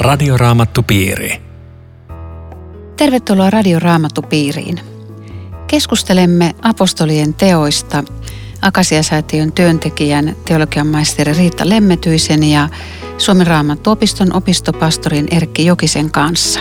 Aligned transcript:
Radioraamattupiiri. 0.00 1.42
Tervetuloa 2.96 3.50
Radioraamattupiiriin. 3.50 4.80
Keskustelemme 5.66 6.54
apostolien 6.62 7.34
teoista 7.34 8.04
Akasiasäätiön 8.62 9.52
työntekijän 9.52 10.36
teologian 10.44 10.86
maisteri 10.86 11.32
Riitta 11.32 11.68
Lemmetyisen 11.68 12.42
ja 12.42 12.68
Suomen 13.18 13.46
Raamattuopiston 13.46 14.32
opistopastorin 14.32 15.28
Erkki 15.30 15.66
Jokisen 15.66 16.10
kanssa. 16.10 16.60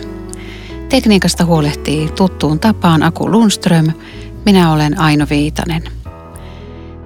Tekniikasta 0.89 1.45
huolehtii 1.45 2.09
tuttuun 2.09 2.59
tapaan 2.59 3.03
Aku 3.03 3.31
Lundström. 3.31 3.91
Minä 4.45 4.71
olen 4.71 4.99
Aino 4.99 5.27
Viitanen. 5.29 5.83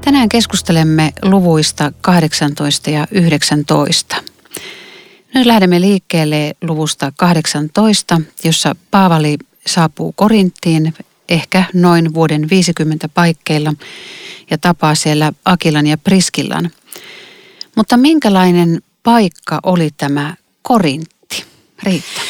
Tänään 0.01 0.29
keskustelemme 0.29 1.13
luvuista 1.21 1.91
18 2.01 2.89
ja 2.89 3.07
19. 3.11 4.32
Nyt 5.33 5.45
lähdemme 5.45 5.81
liikkeelle 5.81 6.55
luvusta 6.61 7.11
18, 7.15 8.21
jossa 8.43 8.75
Paavali 8.91 9.37
saapuu 9.67 10.13
Korinttiin 10.15 10.93
ehkä 11.29 11.63
noin 11.73 12.13
vuoden 12.13 12.49
50 12.49 13.09
paikkeilla 13.09 13.73
ja 14.49 14.57
tapaa 14.57 14.95
siellä 14.95 15.31
Akilan 15.45 15.87
ja 15.87 15.97
Priskillan. 15.97 16.71
Mutta 17.75 17.97
minkälainen 17.97 18.81
paikka 19.03 19.59
oli 19.63 19.89
tämä 19.97 20.35
Korintti? 20.61 21.43
Riitta. 21.83 22.21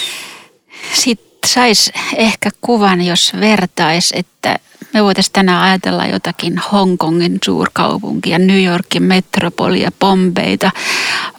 Sitten 0.94 1.33
saisi 1.46 1.92
ehkä 2.16 2.50
kuvan, 2.62 3.02
jos 3.02 3.34
vertais, 3.40 4.14
että 4.16 4.60
me 4.94 5.04
voitaisiin 5.04 5.34
tänään 5.34 5.64
ajatella 5.64 6.06
jotakin 6.06 6.62
Hongkongin 6.72 7.38
suurkaupunkia, 7.46 8.40
New 8.40 8.64
Yorkin 8.64 9.04
metropolia, 9.04 9.92
Bombeita, 10.00 10.72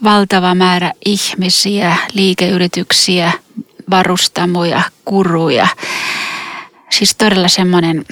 valtava 0.04 0.54
määrä 0.54 0.92
ihmisiä, 1.06 1.96
liikeyrityksiä, 2.12 3.32
varustamoja, 3.90 4.82
kuruja. 5.04 5.68
Siis 6.90 7.14
todella 7.14 7.48
semmoinen, 7.48 8.04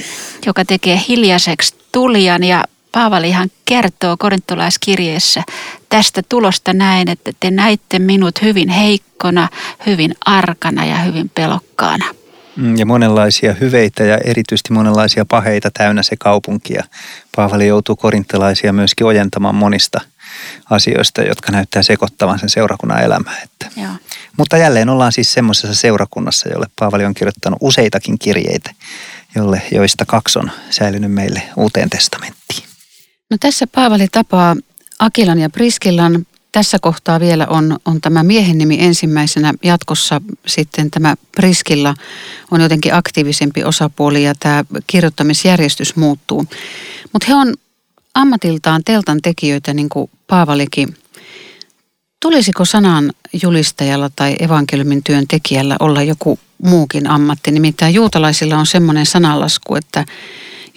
joka 0.47 0.65
tekee 0.65 1.01
hiljaiseksi 1.09 1.75
tulijan 1.93 2.45
ja 2.45 2.65
Paavalihan 2.93 3.51
kertoo 3.65 4.17
korintolaiskirjeessä 4.17 5.43
tästä 5.89 6.23
tulosta 6.29 6.73
näin, 6.73 7.09
että 7.09 7.33
te 7.41 7.51
näitte 7.51 7.99
minut 7.99 8.43
hyvin 8.43 8.69
heikkona, 8.69 9.49
hyvin 9.87 10.15
arkana 10.27 10.85
ja 10.85 10.99
hyvin 10.99 11.29
pelokkaana. 11.29 12.05
Mm, 12.57 12.77
ja 12.77 12.87
monenlaisia 12.87 13.55
hyveitä 13.61 14.05
ja 14.05 14.19
erityisesti 14.25 14.73
monenlaisia 14.73 15.25
paheita 15.25 15.71
täynnä 15.71 16.03
se 16.03 16.17
kaupunki. 16.17 16.75
Ja 16.75 16.83
Paavali 17.37 17.67
joutuu 17.67 17.97
korintolaisia 17.97 18.73
myöskin 18.73 19.07
ojentamaan 19.07 19.55
monista 19.55 20.01
asioista, 20.71 21.23
jotka 21.23 21.53
näyttää 21.53 21.83
sekoittavan 21.83 22.39
sen 22.39 22.49
seurakunnan 22.49 23.03
elämää. 23.03 23.41
Että. 23.43 23.81
Joo. 23.81 23.93
Mutta 24.37 24.57
jälleen 24.57 24.89
ollaan 24.89 25.13
siis 25.13 25.33
semmoisessa 25.33 25.75
seurakunnassa, 25.75 26.49
jolle 26.49 26.67
Paavali 26.79 27.05
on 27.05 27.15
kirjoittanut 27.15 27.59
useitakin 27.63 28.19
kirjeitä, 28.19 28.71
jolle, 29.35 29.63
joista 29.71 30.05
kaksi 30.07 30.39
on 30.39 30.51
säilynyt 30.71 31.13
meille 31.13 31.43
uuteen 31.57 31.91
testamenttiin. 31.91 32.72
No 33.33 33.39
tässä 33.41 33.67
Paavali 33.67 34.09
tapaa 34.13 34.57
Akilan 34.99 35.39
ja 35.39 35.51
Priskillan 35.51 36.27
tässä 36.53 36.79
kohtaa 36.79 37.21
vielä 37.21 37.47
on, 37.47 37.79
on 37.85 38.01
tämä 38.01 38.23
miehen 38.23 38.59
nimi 38.59 38.77
ensimmäisenä. 38.81 39.55
Jatkossa 39.63 40.21
sitten 40.47 40.91
tämä 40.91 41.15
Priskilla 41.37 41.95
on 42.51 42.61
jotenkin 42.61 42.95
aktiivisempi 42.95 43.65
osapuoli 43.65 44.25
ja 44.25 44.35
tämä 44.35 44.65
kirjoittamisjärjestys 44.87 45.97
muuttuu. 45.97 46.47
Mutta 47.13 47.27
he 47.29 47.35
on 47.35 47.55
ammatiltaan 48.15 48.85
teltan 48.85 49.19
tekijöitä, 49.23 49.75
niin 49.75 49.89
kuin 49.89 50.11
Paavalikin. 50.27 50.97
Tulisiko 52.21 52.65
sanan 52.65 53.13
julistajalla 53.43 54.11
tai 54.17 54.37
evankeliumin 54.41 55.05
työntekijällä 55.05 55.77
olla 55.81 56.03
joku 56.03 56.39
muukin 56.63 57.11
ammatti? 57.11 57.51
Nimittäin 57.51 57.95
juutalaisilla 57.95 58.57
on 58.57 58.67
semmoinen 58.67 59.07
sananlasku, 59.07 59.75
että 59.75 60.05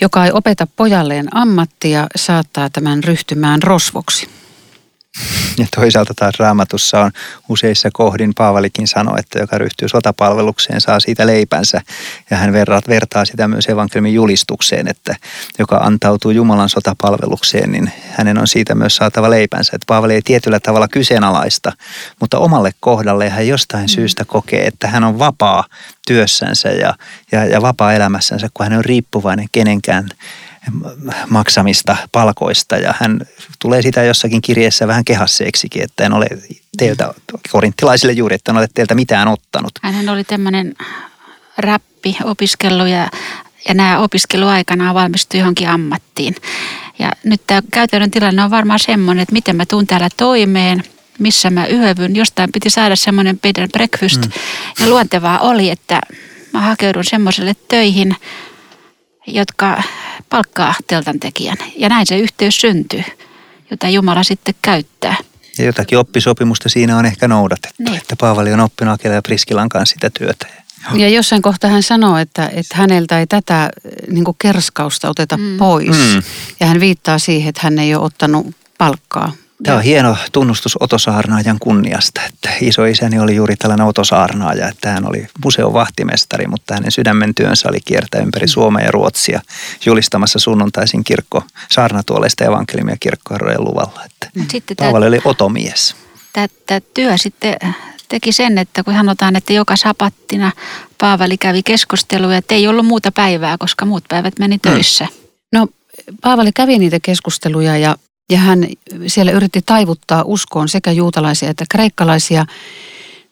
joka 0.02 0.26
ei 0.26 0.32
opeta 0.34 0.68
pojalleen 0.76 1.28
ammattia, 1.36 2.08
saattaa 2.16 2.70
tämän 2.70 3.04
ryhtymään 3.04 3.64
rosvoksi. 3.64 4.30
Ja 5.58 5.66
toisaalta 5.76 6.14
taas 6.14 6.40
raamatussa 6.40 7.00
on 7.00 7.12
useissa 7.50 7.90
kohdin, 7.94 8.34
Paavalikin 8.36 8.88
sanoi, 8.88 9.20
että 9.20 9.40
joka 9.40 9.58
ryhtyy 9.58 9.90
sotapalvelukseen 9.90 10.82
saa 10.82 11.00
siitä 11.00 11.28
leipänsä. 11.28 11.82
Ja 12.30 12.38
hän 12.38 12.54
vertaa, 12.54 12.82
vertaa 12.88 13.26
sitä 13.26 13.48
myös 13.48 13.70
evankeliumin 13.70 14.14
julistukseen, 14.14 14.88
että 14.88 15.16
joka 15.60 15.78
antautuu 15.78 16.32
Jumalan 16.32 16.70
sotapalvelukseen, 16.70 17.72
niin 17.72 17.92
hänen 18.12 18.38
on 18.38 18.48
siitä 18.48 18.76
myös 18.76 18.96
saatava 18.96 19.30
leipänsä. 19.30 19.72
Että 19.76 19.86
Paavali 19.88 20.14
ei 20.14 20.22
tietyllä 20.22 20.60
tavalla 20.60 20.88
kyseenalaista, 20.88 21.72
mutta 22.20 22.40
omalle 22.40 22.72
kohdalle 22.80 23.30
hän 23.30 23.48
jostain 23.48 23.84
mm. 23.84 23.88
syystä 23.88 24.26
kokee, 24.26 24.68
että 24.68 24.88
hän 24.88 25.04
on 25.04 25.20
vapaa 25.20 25.64
työssänsä 26.08 26.70
ja, 26.70 26.94
ja, 27.32 27.46
ja 27.46 27.62
vapaa 27.62 27.94
elämässänsä, 27.94 28.48
kun 28.54 28.66
hän 28.66 28.78
on 28.78 28.86
riippuvainen 28.86 29.48
kenenkään 29.52 30.10
maksamista 31.30 31.98
palkoista 32.12 32.78
ja 32.78 32.94
hän 33.00 33.22
tulee 33.60 33.82
sitä 33.82 34.04
jossakin 34.04 34.42
kirjeessä 34.42 34.88
vähän 34.88 35.06
kehasseeksikin, 35.06 35.84
että 35.84 36.06
en 36.06 36.14
ole 36.14 36.28
teiltä, 36.78 37.14
korinttilaisille 37.52 38.14
juuri, 38.14 38.36
että 38.36 38.52
en 38.52 38.58
ole 38.58 38.68
teiltä 38.74 38.96
mitään 38.96 39.28
ottanut. 39.28 39.72
Hän 39.82 40.10
oli 40.10 40.24
tämmöinen 40.24 40.74
räppi 41.58 42.18
opiskellut 42.24 42.88
ja, 42.88 43.10
ja 43.68 43.74
nämä 43.74 44.00
opiskeluaikana 44.00 44.94
valmistui 44.94 45.40
johonkin 45.40 45.70
ammattiin. 45.70 46.36
Ja 47.00 47.12
nyt 47.24 47.42
tämä 47.48 47.62
käytännön 47.72 48.12
tilanne 48.12 48.44
on 48.44 48.52
varmaan 48.52 48.80
semmoinen, 48.80 49.24
että 49.24 49.34
miten 49.34 49.56
mä 49.56 49.66
tuun 49.66 49.88
täällä 49.88 50.10
toimeen, 50.18 50.84
missä 51.20 51.50
mä 51.50 51.68
yövyn. 51.68 52.16
Jostain 52.16 52.52
piti 52.52 52.70
saada 52.70 52.96
semmoinen 52.96 53.40
bed 53.40 53.62
and 53.62 53.72
breakfast. 53.72 54.22
Mm. 54.22 54.32
Ja 54.80 54.90
luontevaa 54.90 55.40
oli, 55.40 55.70
että 55.70 56.02
mä 56.54 56.62
hakeudun 56.62 57.04
semmoiselle 57.04 57.56
töihin, 57.68 58.16
jotka 59.28 59.84
palkkaa 60.30 60.74
teltan 60.88 61.20
tekijän. 61.20 61.58
Ja 61.76 61.90
näin 61.90 62.06
se 62.06 62.20
yhteys 62.20 62.62
syntyy, 62.62 63.04
jota 63.72 63.90
Jumala 63.90 64.24
sitten 64.24 64.56
käyttää. 64.62 65.16
Ja 65.58 65.66
jotakin 65.66 65.98
oppisopimusta 65.98 66.70
siinä 66.70 66.98
on 66.98 67.06
ehkä 67.06 67.28
noudatettu, 67.28 67.84
niin. 67.84 67.98
että 67.98 68.16
Paavali 68.16 68.54
on 68.54 68.60
oppinut 68.60 68.94
Akela 68.94 69.16
ja 69.16 69.22
Priskilan 69.22 69.70
kanssa 69.70 69.94
sitä 69.94 70.10
työtä. 70.20 70.48
Ja 70.94 71.10
jossain 71.10 71.42
kohtaa 71.42 71.70
hän 71.70 71.84
sanoo, 71.84 72.18
että, 72.18 72.48
että 72.54 72.76
häneltä 72.76 73.20
ei 73.20 73.28
tätä 73.28 73.70
niin 74.08 74.26
kerskausta 74.38 75.10
oteta 75.10 75.38
mm. 75.38 75.58
pois. 75.58 75.98
Mm. 75.98 76.24
Ja 76.60 76.68
hän 76.68 76.80
viittaa 76.80 77.20
siihen, 77.20 77.50
että 77.50 77.62
hän 77.64 77.80
ei 77.80 77.96
ole 77.96 78.06
ottanut 78.06 78.56
palkkaa 78.78 79.32
Tämä 79.64 79.78
on 79.78 79.84
hieno 79.84 80.18
tunnustus 80.32 80.78
otosaarnaajan 80.80 81.58
kunniasta, 81.60 82.22
että 82.30 82.50
isoisäni 82.62 83.20
oli 83.20 83.36
juuri 83.36 83.56
tällainen 83.56 83.88
otosaarnaaja, 83.88 84.68
että 84.68 84.90
hän 84.90 85.10
oli 85.10 85.28
museon 85.44 85.74
vahtimestari, 85.74 86.48
mutta 86.48 86.74
hänen 86.74 86.92
sydämen 86.92 87.36
työnsä 87.36 87.70
oli 87.70 87.80
kiertää 87.86 88.22
ympäri 88.22 88.48
Suomea 88.48 88.86
ja 88.86 88.92
Ruotsia 88.92 89.42
julistamassa 89.86 90.40
sunnuntaisin 90.40 91.04
kirkko 91.04 91.44
saarnatuoleista 91.72 92.46
evankeliumia 92.46 92.98
kirkkoherrojen 93.00 93.64
luvalla. 93.64 94.02
Että 94.06 94.30
sitten 94.52 94.78
Paavali 94.78 95.08
oli 95.08 95.22
otomies. 95.26 95.96
Tämä 96.34 96.48
työ 96.94 97.18
sitten 97.18 97.56
teki 98.10 98.32
sen, 98.32 98.58
että 98.58 98.84
kun 98.84 98.94
sanotaan, 98.94 99.36
että 99.36 99.54
joka 99.54 99.76
sapattina 99.76 100.52
Paavali 100.98 101.38
kävi 101.38 101.64
keskusteluja, 101.64 102.38
että 102.38 102.56
ei 102.56 102.68
ollut 102.68 102.86
muuta 102.86 103.12
päivää, 103.12 103.58
koska 103.58 103.86
muut 103.86 104.04
päivät 104.10 104.40
meni 104.40 104.60
hmm. 104.66 104.72
töissä. 104.72 105.08
Hmm. 105.12 105.28
No 105.54 105.68
Paavali 106.22 106.52
kävi 106.52 106.80
niitä 106.80 107.00
keskusteluja 107.00 107.78
ja 107.78 107.96
ja 108.30 108.38
hän 108.38 108.68
siellä 109.08 109.32
yritti 109.32 109.62
taivuttaa 109.66 110.24
uskoon 110.26 110.70
sekä 110.70 110.92
juutalaisia 110.92 111.50
että 111.50 111.66
kreikkalaisia. 111.70 112.46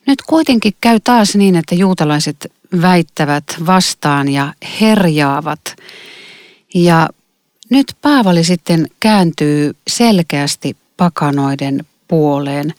Nyt 0.07 0.21
kuitenkin 0.21 0.73
käy 0.81 0.99
taas 1.03 1.35
niin, 1.35 1.55
että 1.55 1.75
juutalaiset 1.75 2.51
väittävät 2.81 3.43
vastaan 3.65 4.29
ja 4.29 4.53
herjaavat. 4.81 5.59
Ja 6.73 7.09
nyt 7.69 7.95
Paavali 8.01 8.43
sitten 8.43 8.87
kääntyy 8.99 9.75
selkeästi 9.87 10.77
pakanoiden 10.97 11.85
puoleen. 12.07 12.73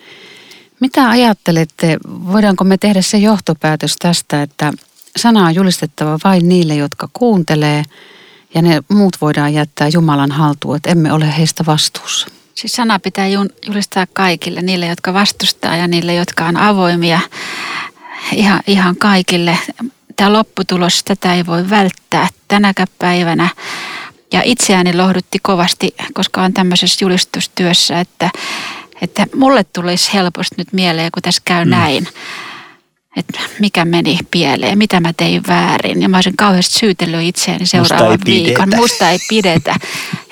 Mitä 0.81 1.09
ajattelette, 1.09 1.99
voidaanko 2.09 2.65
me 2.65 2.79
tehdä 2.79 3.03
se 3.03 3.19
johtopäätös 3.19 3.97
tästä, 3.99 4.43
että 4.43 4.73
sana 5.17 5.47
on 5.47 5.55
julistettava 5.55 6.19
vain 6.25 6.49
niille, 6.49 6.75
jotka 6.75 7.09
kuuntelee– 7.13 7.85
ja 8.55 8.63
ne 8.63 8.83
muut 8.89 9.17
voidaan 9.21 9.55
jättää 9.55 9.89
Jumalan 9.89 10.33
haltuun, 10.33 10.77
että 10.77 10.91
emme 10.91 11.13
ole 11.13 11.37
heistä 11.37 11.67
vastuussa. 11.67 12.29
Siis 12.55 12.73
sana 12.73 12.99
pitää 12.99 13.27
julistaa 13.67 14.07
kaikille, 14.13 14.63
niille, 14.63 14.87
jotka 14.87 15.15
vastustaa 15.15 15.77
ja 15.77 15.89
niille, 15.89 16.15
jotka 16.15 16.47
on 16.47 16.57
avoimia 16.57 17.21
ihan, 18.33 18.61
ihan 18.67 18.97
kaikille. 18.97 19.59
Tämä 20.17 20.33
lopputulos, 20.33 21.05
tätä 21.05 21.35
ei 21.35 21.47
voi 21.47 21.71
välttää 21.71 22.29
tänäkään 22.49 22.89
päivänä. 22.99 23.49
Ja 24.33 24.43
itseäni 24.45 24.97
lohdutti 24.97 25.39
kovasti, 25.43 25.95
koska 26.13 26.43
on 26.43 26.53
tämmöisessä 26.53 27.05
julistustyössä, 27.05 28.01
että, 28.01 28.31
että 29.01 29.27
mulle 29.37 29.65
tulisi 29.65 30.13
helposti 30.15 30.55
nyt 30.59 30.73
mieleen, 30.73 31.11
kun 31.13 31.23
tässä 31.23 31.43
käy 31.45 31.65
mm. 31.65 31.71
näin 31.71 32.09
että 33.17 33.41
mikä 33.59 33.85
meni 33.85 34.19
pieleen, 34.31 34.79
mitä 34.79 35.01
mä 35.01 35.13
tein 35.13 35.43
väärin. 35.49 36.03
Ja 36.03 36.09
mä 36.09 36.17
olisin 36.17 36.37
kauheasti 36.37 36.79
syytellyt 36.79 37.23
itseäni 37.23 37.67
seuraavan 37.67 38.11
Musta 38.11 38.27
viikon. 38.27 38.69
Musta 38.77 39.11
ei 39.11 39.19
pidetä. 39.29 39.75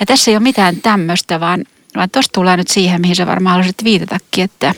Ja 0.01 0.07
tässä 0.07 0.31
ei 0.31 0.37
ole 0.37 0.43
mitään 0.43 0.77
tämmöistä, 0.77 1.41
vaan, 1.41 1.65
vaan 1.97 2.11
tuossa 2.11 2.33
tullaan 2.33 2.59
nyt 2.59 2.69
siihen, 2.69 3.01
mihin 3.01 3.17
sä 3.17 3.27
varmaan 3.27 3.53
haluaisit 3.53 3.85
viitatakin, 3.85 4.45
että, 4.45 4.75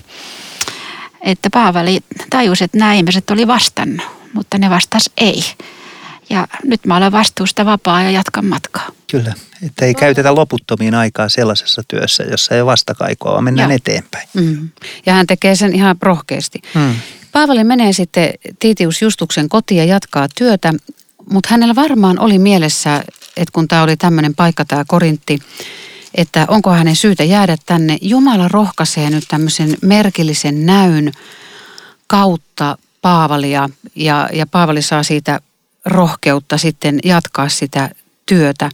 että 1.20 1.50
Paavali 1.50 2.00
tajusi, 2.30 2.64
että 2.64 2.78
nämä 2.78 2.94
ihmiset 2.94 3.30
oli 3.30 3.46
vastannut, 3.46 4.06
mutta 4.32 4.58
ne 4.58 4.70
vastas 4.70 5.10
ei. 5.16 5.44
Ja 6.30 6.48
nyt 6.64 6.86
mä 6.86 6.96
olen 6.96 7.12
vastuusta 7.12 7.64
vapaa 7.64 8.02
ja 8.02 8.10
jatkan 8.10 8.44
matkaa. 8.44 8.88
Kyllä, 9.10 9.34
että 9.66 9.84
ei 9.84 9.94
käytetä 9.94 10.34
loputtomiin 10.34 10.94
aikaa 10.94 11.28
sellaisessa 11.28 11.82
työssä, 11.88 12.22
jossa 12.22 12.54
ei 12.54 12.60
ole 12.60 12.70
vastakaikoa, 12.70 13.32
vaan 13.32 13.44
mennään 13.44 13.70
Joo. 13.70 13.76
eteenpäin. 13.76 14.28
Mm. 14.34 14.68
Ja 15.06 15.12
hän 15.12 15.26
tekee 15.26 15.56
sen 15.56 15.74
ihan 15.74 15.96
rohkeasti. 16.02 16.62
Mm. 16.74 16.94
Paavali 17.34 17.64
menee 17.64 17.92
sitten 17.92 18.30
Tiitius 18.58 19.02
Justuksen 19.02 19.48
kotiin 19.48 19.78
ja 19.78 19.84
jatkaa 19.84 20.26
työtä, 20.34 20.74
mutta 21.30 21.48
hänellä 21.50 21.74
varmaan 21.74 22.18
oli 22.18 22.38
mielessä, 22.38 23.04
että 23.36 23.52
kun 23.52 23.68
tämä 23.68 23.82
oli 23.82 23.96
tämmöinen 23.96 24.34
paikka, 24.34 24.64
tämä 24.64 24.84
Korintti, 24.86 25.38
että 26.14 26.44
onko 26.48 26.70
hänen 26.70 26.96
syytä 26.96 27.24
jäädä 27.24 27.56
tänne. 27.66 27.98
Jumala 28.02 28.48
rohkaisee 28.48 29.10
nyt 29.10 29.24
tämmöisen 29.28 29.76
merkillisen 29.82 30.66
näyn 30.66 31.12
kautta 32.06 32.78
Paavalia 33.02 33.68
ja, 33.94 34.28
ja 34.32 34.46
Paavali 34.46 34.82
saa 34.82 35.02
siitä 35.02 35.40
rohkeutta 35.84 36.58
sitten 36.58 36.98
jatkaa 37.04 37.48
sitä 37.48 37.90
työtä. 38.26 38.70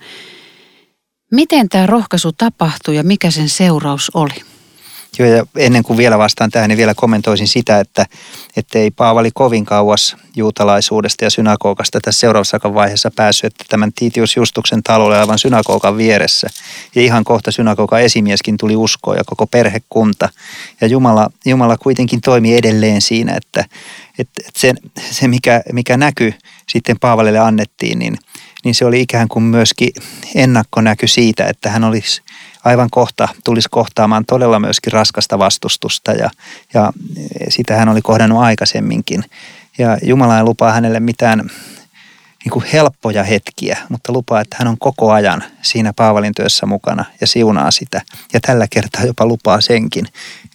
Miten 1.31 1.69
tämä 1.69 1.87
rohkaisu 1.87 2.33
tapahtui 2.33 2.97
ja 2.97 3.03
mikä 3.05 3.31
sen 3.31 3.49
seuraus 3.49 4.11
oli? 4.15 4.50
Joo, 5.19 5.29
ja 5.29 5.47
ennen 5.57 5.83
kuin 5.83 5.97
vielä 5.97 6.19
vastaan 6.19 6.51
tähän, 6.51 6.69
niin 6.69 6.79
vielä 6.79 6.95
kommentoisin 6.95 7.49
sitä, 7.49 7.81
että, 7.81 8.07
että 8.57 8.79
ei 8.79 8.91
Paavali 8.91 9.31
kovin 9.35 9.65
kauas 9.65 10.17
juutalaisuudesta 10.37 11.25
ja 11.25 11.31
synagogasta 11.31 12.01
tässä 12.01 12.21
seuraavassa 12.21 12.59
vaiheessa 12.75 13.11
päässyt, 13.17 13.53
että 13.53 13.65
tämän 13.69 13.93
Tiitius 13.93 14.37
Justuksen 14.37 14.83
talolle 14.83 15.19
aivan 15.19 15.39
synagogan 15.39 15.97
vieressä. 15.97 16.49
Ja 16.95 17.03
ihan 17.03 17.25
kohta 17.25 17.51
synagogan 17.51 18.03
esimieskin 18.03 18.57
tuli 18.57 18.77
uskoon 18.77 19.17
ja 19.17 19.25
koko 19.27 19.47
perhekunta. 19.47 20.29
Ja 20.81 20.87
Jumala, 20.87 21.31
Jumala 21.47 21.77
kuitenkin 21.77 22.21
toimi 22.21 22.57
edelleen 22.57 23.03
siinä, 23.03 23.35
että, 23.37 23.65
että 24.19 24.43
se, 24.57 24.75
se 25.11 25.29
mikä, 25.29 25.62
mikä 25.73 25.97
näky 25.97 26.35
sitten 26.69 26.99
Paavalille 26.99 27.39
annettiin, 27.39 27.99
niin, 27.99 28.19
niin 28.65 28.75
se 28.75 28.85
oli 28.85 29.01
ikään 29.01 29.29
kuin 29.29 29.43
myöskin 29.43 29.91
ennakkonäky 30.35 31.07
siitä, 31.07 31.47
että 31.47 31.71
hän 31.71 31.85
olisi 31.85 32.23
aivan 32.65 32.89
kohta 32.91 33.29
tulisi 33.45 33.69
kohtaamaan 33.71 34.25
todella 34.27 34.59
myöskin 34.59 34.93
raskasta 34.93 35.39
vastustusta 35.39 36.12
ja, 36.12 36.31
ja 36.75 36.93
sitä 37.49 37.77
hän 37.77 37.89
oli 37.89 38.03
kohdannut 38.03 38.43
aikaisemminkin. 38.43 39.25
Ja 39.79 39.99
Jumala 40.03 40.39
ei 40.39 40.45
lupaa 40.45 40.73
hänelle 40.73 41.01
mitään 41.01 41.51
niin 42.45 42.51
kuin 42.53 42.65
helppoja 42.73 43.25
hetkiä, 43.25 43.79
mutta 43.89 44.12
lupaa, 44.12 44.41
että 44.41 44.57
hän 44.59 44.69
on 44.69 44.79
koko 44.79 45.12
ajan 45.12 45.45
siinä 45.62 45.93
Paavalin 45.93 46.35
työssä 46.35 46.67
mukana 46.67 47.05
ja 47.21 47.27
siunaa 47.27 47.71
sitä. 47.71 48.03
Ja 48.33 48.41
tällä 48.41 48.67
kertaa 48.71 49.05
jopa 49.05 49.27
lupaa 49.27 49.61
senkin, 49.61 50.07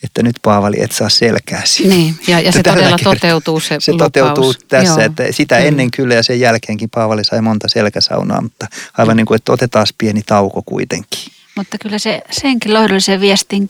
että 0.04 0.24
nyt 0.24 0.36
Paavali 0.42 0.82
et 0.82 0.92
saa 0.92 1.10
selkääsi. 1.10 1.88
Niin, 1.88 2.16
ja, 2.28 2.40
ja 2.40 2.52
se 2.54 2.64
todella 2.64 2.98
kertaa, 2.98 3.14
toteutuu 3.14 3.60
se 3.60 3.76
Se 3.80 3.92
lupaus. 3.92 4.12
toteutuu 4.12 4.54
tässä, 4.68 5.02
Joo. 5.02 5.06
että 5.06 5.24
sitä 5.32 5.58
ennen 5.58 5.92
kyllä 5.92 6.14
ja 6.14 6.24
sen 6.24 6.40
jälkeenkin 6.40 6.90
Paavali 6.90 7.24
sai 7.24 7.42
monta 7.42 7.68
selkäsaunaa, 7.68 8.42
mutta 8.42 8.68
aivan 8.98 9.18
niin 9.18 9.26
kuin, 9.26 9.36
että 9.36 9.52
otetaan 9.54 9.88
pieni 9.98 10.22
tauko 10.22 10.62
kuitenkin. 10.66 11.20
Mutta 11.56 11.78
kyllä 11.78 12.00
se 12.00 12.22
senkin 12.32 12.74
lohdullisen 12.74 13.22
viestin 13.22 13.68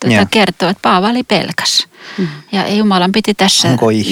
tuota 0.00 0.26
kertoo, 0.30 0.68
että 0.68 0.82
Paavali 0.82 1.22
pelkäs. 1.22 1.86
Mm. 2.18 2.28
Ja 2.52 2.74
Jumalan 2.74 3.12
piti 3.12 3.34
tässä 3.34 3.68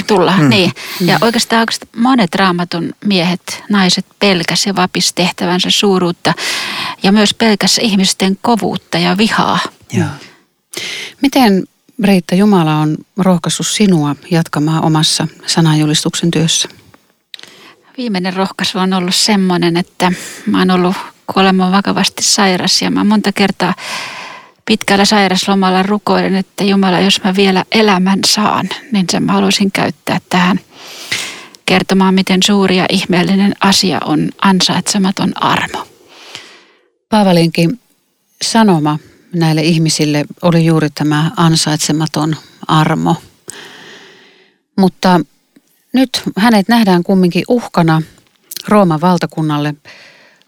tulla. 0.06 0.36
Mm. 0.38 0.48
Niin. 0.48 0.72
Mm. 1.00 1.08
Ja 1.08 1.18
oikeastaan, 1.20 1.60
oikeastaan 1.60 2.02
monet 2.02 2.34
raamatun 2.34 2.92
miehet, 3.04 3.62
naiset 3.70 4.06
pelkäs 4.18 4.66
ja 4.66 4.76
vapis 4.76 5.12
tehtävänsä 5.12 5.70
suuruutta. 5.70 6.34
Ja 7.02 7.12
myös 7.12 7.34
pelkäs 7.34 7.78
ihmisten 7.78 8.38
kovuutta 8.42 8.98
ja 8.98 9.18
vihaa. 9.18 9.58
Ja. 9.92 10.06
Miten 11.22 11.64
Riitta 12.04 12.34
Jumala 12.34 12.76
on 12.76 12.96
rohkaissut 13.16 13.66
sinua 13.66 14.16
jatkamaan 14.30 14.84
omassa 14.84 15.28
sananjulistuksen 15.46 16.30
työssä? 16.30 16.68
Viimeinen 17.98 18.34
rohkaisu 18.34 18.78
on 18.78 18.92
ollut 18.92 19.14
semmoinen, 19.14 19.76
että 19.76 20.12
mä 20.46 20.58
oon 20.58 20.70
ollut 20.70 20.96
kuoleman 21.34 21.72
vakavasti 21.72 22.22
sairas 22.22 22.82
ja 22.82 22.90
mä 22.90 23.04
monta 23.04 23.32
kertaa 23.32 23.74
pitkällä 24.66 25.04
sairaslomalla 25.04 25.82
rukoilen, 25.82 26.34
että 26.34 26.64
Jumala, 26.64 27.00
jos 27.00 27.24
mä 27.24 27.36
vielä 27.36 27.64
elämän 27.72 28.18
saan, 28.26 28.68
niin 28.92 29.06
sen 29.10 29.22
mä 29.22 29.32
haluaisin 29.32 29.72
käyttää 29.72 30.18
tähän 30.28 30.60
kertomaan, 31.66 32.14
miten 32.14 32.42
suuri 32.42 32.76
ja 32.76 32.86
ihmeellinen 32.88 33.54
asia 33.60 34.00
on 34.04 34.28
ansaitsematon 34.42 35.42
armo. 35.42 35.86
Paavalinkin 37.08 37.80
sanoma 38.42 38.98
näille 39.34 39.62
ihmisille 39.62 40.24
oli 40.42 40.66
juuri 40.66 40.90
tämä 40.90 41.30
ansaitsematon 41.36 42.36
armo. 42.66 43.16
Mutta 44.78 45.20
nyt 45.92 46.22
hänet 46.36 46.68
nähdään 46.68 47.02
kumminkin 47.02 47.44
uhkana 47.48 48.02
Rooman 48.68 49.00
valtakunnalle. 49.00 49.74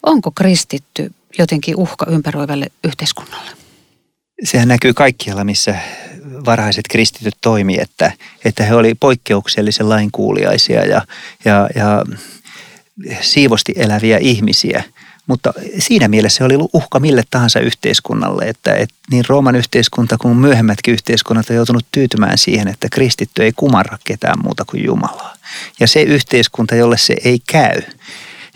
Onko 0.07 0.31
kristitty 0.31 1.15
jotenkin 1.39 1.77
uhka 1.77 2.07
ympäröivälle 2.11 2.67
yhteiskunnalle? 2.85 3.51
Sehän 4.45 4.69
näkyy 4.69 4.95
kaikkialla, 4.95 5.45
missä 5.45 5.75
varhaiset 6.45 6.85
kristityt 6.91 7.35
toimii, 7.41 7.81
että, 7.81 8.13
että 8.45 8.65
he 8.65 8.75
olivat 8.75 9.01
poikkeuksellisen 9.01 9.89
lainkuuliaisia 9.89 10.87
ja, 10.87 11.03
ja, 11.45 11.69
ja 11.75 12.05
siivosti 13.21 13.73
eläviä 13.77 14.19
ihmisiä– 14.19 14.85
mutta 15.27 15.53
siinä 15.79 16.09
mielessä 16.09 16.37
se 16.37 16.45
oli 16.45 16.55
uhka 16.73 17.01
mille 17.01 17.23
tahansa 17.31 17.61
yhteiskunnalle, 17.61 18.45
että, 18.45 18.75
että 18.75 18.95
niin 19.11 19.25
Rooman 19.29 19.57
yhteiskunta 19.57 20.17
kuin 20.19 20.37
myöhemmätkin 20.37 20.93
yhteiskunnat 20.93 21.51
on 21.51 21.57
joutunut 21.57 21.87
tyytymään 21.93 22.39
siihen, 22.39 22.69
että 22.69 22.89
kristitty 22.93 23.43
ei 23.43 23.53
kumarra 23.57 23.99
ketään 24.05 24.39
muuta 24.43 24.65
kuin 24.65 24.85
Jumalaa. 24.85 25.35
Ja 25.81 25.87
se 25.87 26.03
yhteiskunta, 26.03 26.75
jolle 26.75 26.99
se 26.99 27.17
ei 27.25 27.39
käy, 27.47 27.83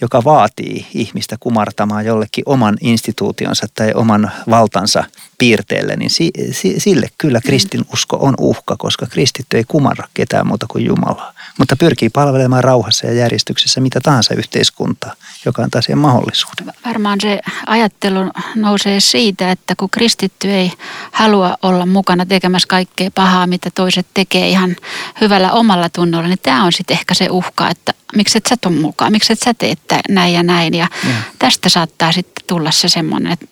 joka 0.00 0.24
vaatii 0.24 0.86
ihmistä 0.94 1.36
kumartamaan 1.40 2.06
jollekin 2.06 2.44
oman 2.46 2.76
instituutionsa 2.80 3.66
tai 3.74 3.92
oman 3.94 4.30
valtansa 4.50 5.04
piirteelle, 5.38 5.96
niin 5.96 6.10
si, 6.10 6.30
si, 6.50 6.74
sille 6.80 7.08
kyllä 7.18 7.40
kristinusko 7.40 8.16
on 8.20 8.34
uhka, 8.38 8.76
koska 8.76 9.06
kristitty 9.06 9.56
ei 9.56 9.64
kumarra 9.68 10.08
ketään 10.14 10.46
muuta 10.46 10.66
kuin 10.68 10.84
Jumalaa, 10.84 11.32
mutta 11.58 11.76
pyrkii 11.76 12.08
palvelemaan 12.10 12.64
rauhassa 12.64 13.06
ja 13.06 13.12
järjestyksessä 13.12 13.80
mitä 13.80 14.00
tahansa 14.00 14.34
yhteiskuntaa, 14.34 15.14
joka 15.44 15.62
antaa 15.62 15.82
siihen 15.82 15.98
mahdollisuuden. 15.98 16.72
Varmaan 16.86 17.18
se 17.20 17.40
ajattelu 17.66 18.20
nousee 18.54 19.00
siitä, 19.00 19.50
että 19.50 19.74
kun 19.76 19.90
kristitty 19.90 20.50
ei 20.50 20.72
halua 21.12 21.56
olla 21.62 21.86
mukana 21.86 22.26
tekemässä 22.26 22.68
kaikkea 22.68 23.10
pahaa, 23.14 23.46
mitä 23.46 23.70
toiset 23.74 24.06
tekee 24.14 24.48
ihan 24.48 24.76
hyvällä 25.20 25.52
omalla 25.52 25.88
tunnolla, 25.88 26.28
niin 26.28 26.38
tämä 26.42 26.64
on 26.64 26.72
sitten 26.72 26.94
ehkä 26.94 27.14
se 27.14 27.28
uhka, 27.30 27.70
että 27.70 27.94
miksi 28.16 28.38
et 28.38 28.46
sä 28.48 28.56
tuon 28.60 28.78
mukaan, 28.78 29.12
miksi 29.12 29.32
et 29.32 29.40
sä 29.44 29.54
teet 29.54 29.78
näin 30.08 30.34
ja 30.34 30.42
näin. 30.42 30.74
Ja, 30.74 30.88
ja. 31.04 31.14
tästä 31.38 31.68
saattaa 31.68 32.12
sitten 32.12 32.44
tulla 32.46 32.70
se 32.70 32.88
semmoinen, 32.88 33.32
että 33.32 33.46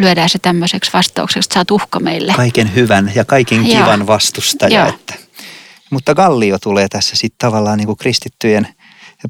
lyödään 0.00 0.28
se 0.28 0.38
tämmöiseksi 0.38 0.90
vastaukseksi, 0.92 1.46
että 1.46 1.54
sä 1.54 1.60
oot 1.60 1.70
uhka 1.70 2.00
meille. 2.00 2.32
Kaiken 2.36 2.74
hyvän 2.74 3.12
ja 3.14 3.24
kaiken 3.24 3.64
kivan 3.64 4.06
vastustaja. 4.06 4.86
Että. 4.86 5.14
Mutta 5.90 6.14
Gallio 6.14 6.58
tulee 6.58 6.88
tässä 6.88 7.16
sitten 7.16 7.48
tavallaan 7.48 7.78
niin 7.78 7.86
kuin 7.86 7.96
kristittyjen 7.96 8.68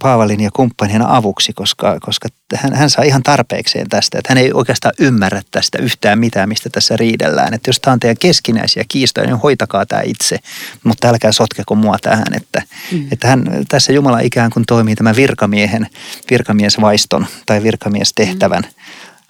Paavalin 0.02 0.40
ja 0.40 0.50
kumppanien 0.52 1.06
avuksi, 1.06 1.52
koska, 1.52 1.98
koska 2.00 2.28
hän, 2.54 2.74
hän 2.74 2.90
saa 2.90 3.04
ihan 3.04 3.22
tarpeekseen 3.22 3.88
tästä. 3.88 4.18
Että 4.18 4.30
hän 4.30 4.38
ei 4.38 4.52
oikeastaan 4.52 4.94
ymmärrä 4.98 5.42
tästä 5.50 5.78
yhtään 5.78 6.18
mitään, 6.18 6.48
mistä 6.48 6.70
tässä 6.70 6.96
riidellään. 6.96 7.54
Että 7.54 7.68
jos 7.68 7.80
tämä 7.80 7.92
on 7.92 8.00
teidän 8.00 8.16
keskinäisiä 8.20 8.84
kiistoja, 8.88 9.26
niin 9.26 9.36
hoitakaa 9.36 9.86
tämä 9.86 10.02
itse. 10.02 10.36
Mutta 10.84 11.08
älkää 11.08 11.32
sotkeko 11.32 11.74
mua 11.74 11.96
tähän. 12.02 12.34
Että, 12.36 12.62
mm. 12.92 13.08
että 13.12 13.28
hän, 13.28 13.44
tässä 13.68 13.92
Jumala 13.92 14.20
ikään 14.20 14.50
kuin 14.50 14.66
toimii 14.66 14.94
tämän 14.94 15.16
virkamiehen, 15.16 15.86
virkamiesvaiston 16.30 17.26
tai 17.46 17.62
virkamiestehtävän 17.62 18.62
mm. 18.62 18.82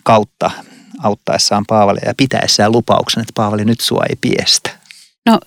kautta 0.03 0.51
auttaessaan 1.03 1.65
Paavalia 1.67 2.07
ja 2.07 2.15
pitäessään 2.17 2.73
lupauksen, 2.73 3.21
että 3.21 3.33
Paavali 3.35 3.65
nyt 3.65 3.81
sua 3.81 4.05
ei 4.11 4.17
piestä. 4.21 4.71
No 5.27 5.41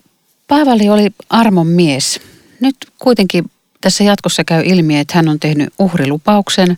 Paavali 0.48 0.90
oli 0.90 1.10
armon 1.30 1.68
mies. 1.68 2.22
Nyt 2.60 2.76
kuitenkin 3.00 3.52
tässä 3.82 4.04
jatkossa 4.04 4.44
käy 4.44 4.64
ilmi, 4.66 5.00
että 5.00 5.16
hän 5.16 5.30
on 5.30 5.40
tehnyt 5.40 5.74
uhrilupauksen. 5.80 6.78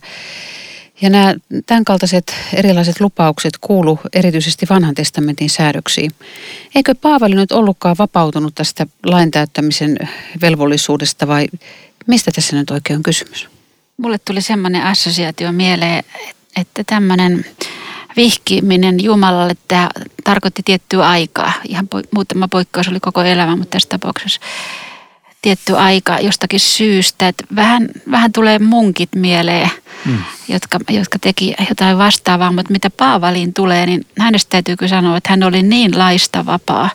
Ja 1.00 1.10
nämä 1.10 1.34
tämänkaltaiset 1.66 2.34
erilaiset 2.54 3.00
lupaukset 3.00 3.52
kuulu 3.60 3.98
erityisesti 4.12 4.66
vanhan 4.70 4.94
testamentin 4.94 5.50
säädöksiin. 5.50 6.10
Eikö 6.74 6.94
Paavali 6.94 7.34
nyt 7.34 7.52
ollutkaan 7.52 7.96
vapautunut 7.98 8.54
tästä 8.54 8.86
lain 9.04 9.30
täyttämisen 9.30 9.96
velvollisuudesta 10.40 11.28
vai 11.28 11.46
mistä 12.06 12.30
tässä 12.34 12.56
nyt 12.56 12.70
oikein 12.70 12.96
on 12.96 13.02
kysymys? 13.02 13.48
Mulle 13.96 14.18
tuli 14.18 14.42
semmoinen 14.42 14.82
assosiaatio 14.82 15.52
mieleen, 15.52 16.04
että 16.56 16.84
tämmöinen 16.86 17.44
vihkiminen 18.16 19.04
Jumalalle 19.04 19.54
tämä 19.68 19.88
tarkoitti 20.24 20.62
tiettyä 20.64 21.08
aikaa. 21.08 21.52
Ihan 21.68 21.88
po, 21.88 22.02
muutama 22.14 22.48
poikkeus 22.48 22.88
oli 22.88 23.00
koko 23.00 23.22
elämä, 23.22 23.56
mutta 23.56 23.70
tässä 23.70 23.88
tapauksessa 23.88 24.40
tietty 25.42 25.76
aika 25.76 26.20
jostakin 26.20 26.60
syystä. 26.60 27.28
Että 27.28 27.44
vähän, 27.56 27.88
vähän 28.10 28.32
tulee 28.32 28.58
munkit 28.58 29.08
mieleen, 29.14 29.70
mm. 30.04 30.18
jotka, 30.48 30.78
jotka 30.90 31.18
teki 31.18 31.54
jotain 31.68 31.98
vastaavaa, 31.98 32.52
mutta 32.52 32.72
mitä 32.72 32.90
Paavaliin 32.90 33.54
tulee, 33.54 33.86
niin 33.86 34.06
hänestä 34.18 34.50
täytyy 34.50 34.88
sanoa, 34.88 35.16
että 35.16 35.30
hän 35.30 35.42
oli 35.42 35.62
niin 35.62 35.98
laista 35.98 36.46
vapaa, 36.46 36.90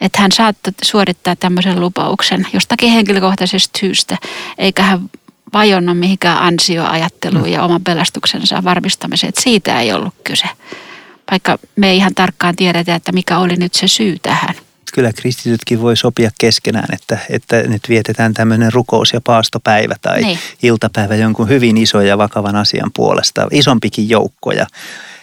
Että 0.00 0.20
hän 0.20 0.32
saattoi 0.32 0.72
suorittaa 0.84 1.36
tämmöisen 1.36 1.80
lupauksen 1.80 2.46
jostakin 2.52 2.90
henkilökohtaisesta 2.90 3.78
syystä, 3.78 4.16
eikä 4.58 4.82
hän 4.82 5.00
vajonnut 5.56 5.98
mihinkään 5.98 6.38
ansioajatteluun 6.38 7.52
ja 7.52 7.62
oman 7.62 7.84
pelastuksensa 7.84 8.64
varmistamiseen. 8.64 9.28
Että 9.28 9.40
siitä 9.40 9.80
ei 9.80 9.92
ollut 9.92 10.14
kyse, 10.24 10.48
vaikka 11.30 11.58
me 11.76 11.90
ei 11.90 11.96
ihan 11.96 12.14
tarkkaan 12.14 12.56
tiedetä, 12.56 12.94
että 12.94 13.12
mikä 13.12 13.38
oli 13.38 13.56
nyt 13.56 13.74
se 13.74 13.88
syy 13.88 14.16
tähän 14.22 14.54
kyllä 14.92 15.12
kristitytkin 15.12 15.82
voi 15.82 15.96
sopia 15.96 16.30
keskenään, 16.40 16.94
että, 16.94 17.18
että 17.30 17.62
nyt 17.62 17.82
vietetään 17.88 18.34
tämmöinen 18.34 18.72
rukous- 18.72 19.12
ja 19.12 19.20
paastopäivä 19.20 19.94
tai 20.02 20.22
niin. 20.22 20.38
iltapäivä 20.62 21.14
jonkun 21.14 21.48
hyvin 21.48 21.76
iso 21.76 22.00
ja 22.00 22.18
vakavan 22.18 22.56
asian 22.56 22.90
puolesta, 22.96 23.48
isompikin 23.50 24.08
joukko. 24.08 24.52
Ja, 24.52 24.66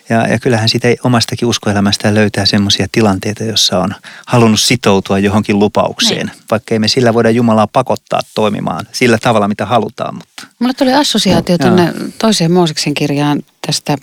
ja, 0.10 0.28
ja 0.28 0.40
kyllähän 0.40 0.70
siitä 0.70 0.88
omastakin 1.04 1.48
uskoelämästä 1.48 2.14
löytää 2.14 2.46
semmoisia 2.46 2.88
tilanteita, 2.92 3.44
jossa 3.44 3.80
on 3.80 3.96
halunnut 4.28 4.60
sitoutua 4.60 5.20
johonkin 5.20 5.60
lupaukseen, 5.60 6.26
niin. 6.26 6.38
vaikka 6.52 6.76
ei 6.76 6.80
me 6.80 6.88
sillä 6.88 7.14
voida 7.14 7.30
Jumalaa 7.30 7.68
pakottaa 7.68 8.20
toimimaan 8.36 8.88
sillä 8.92 9.18
tavalla, 9.18 9.48
mitä 9.48 9.66
halutaan. 9.66 10.16
Mutta. 10.16 10.48
Mulle 10.60 10.74
tuli 10.74 10.94
assosiaatio 10.94 11.58
tuonne 11.58 11.94
toiseen 12.18 12.52
Mooseksen 12.52 12.94
kirjaan 12.94 13.42
tästä, 13.68 13.98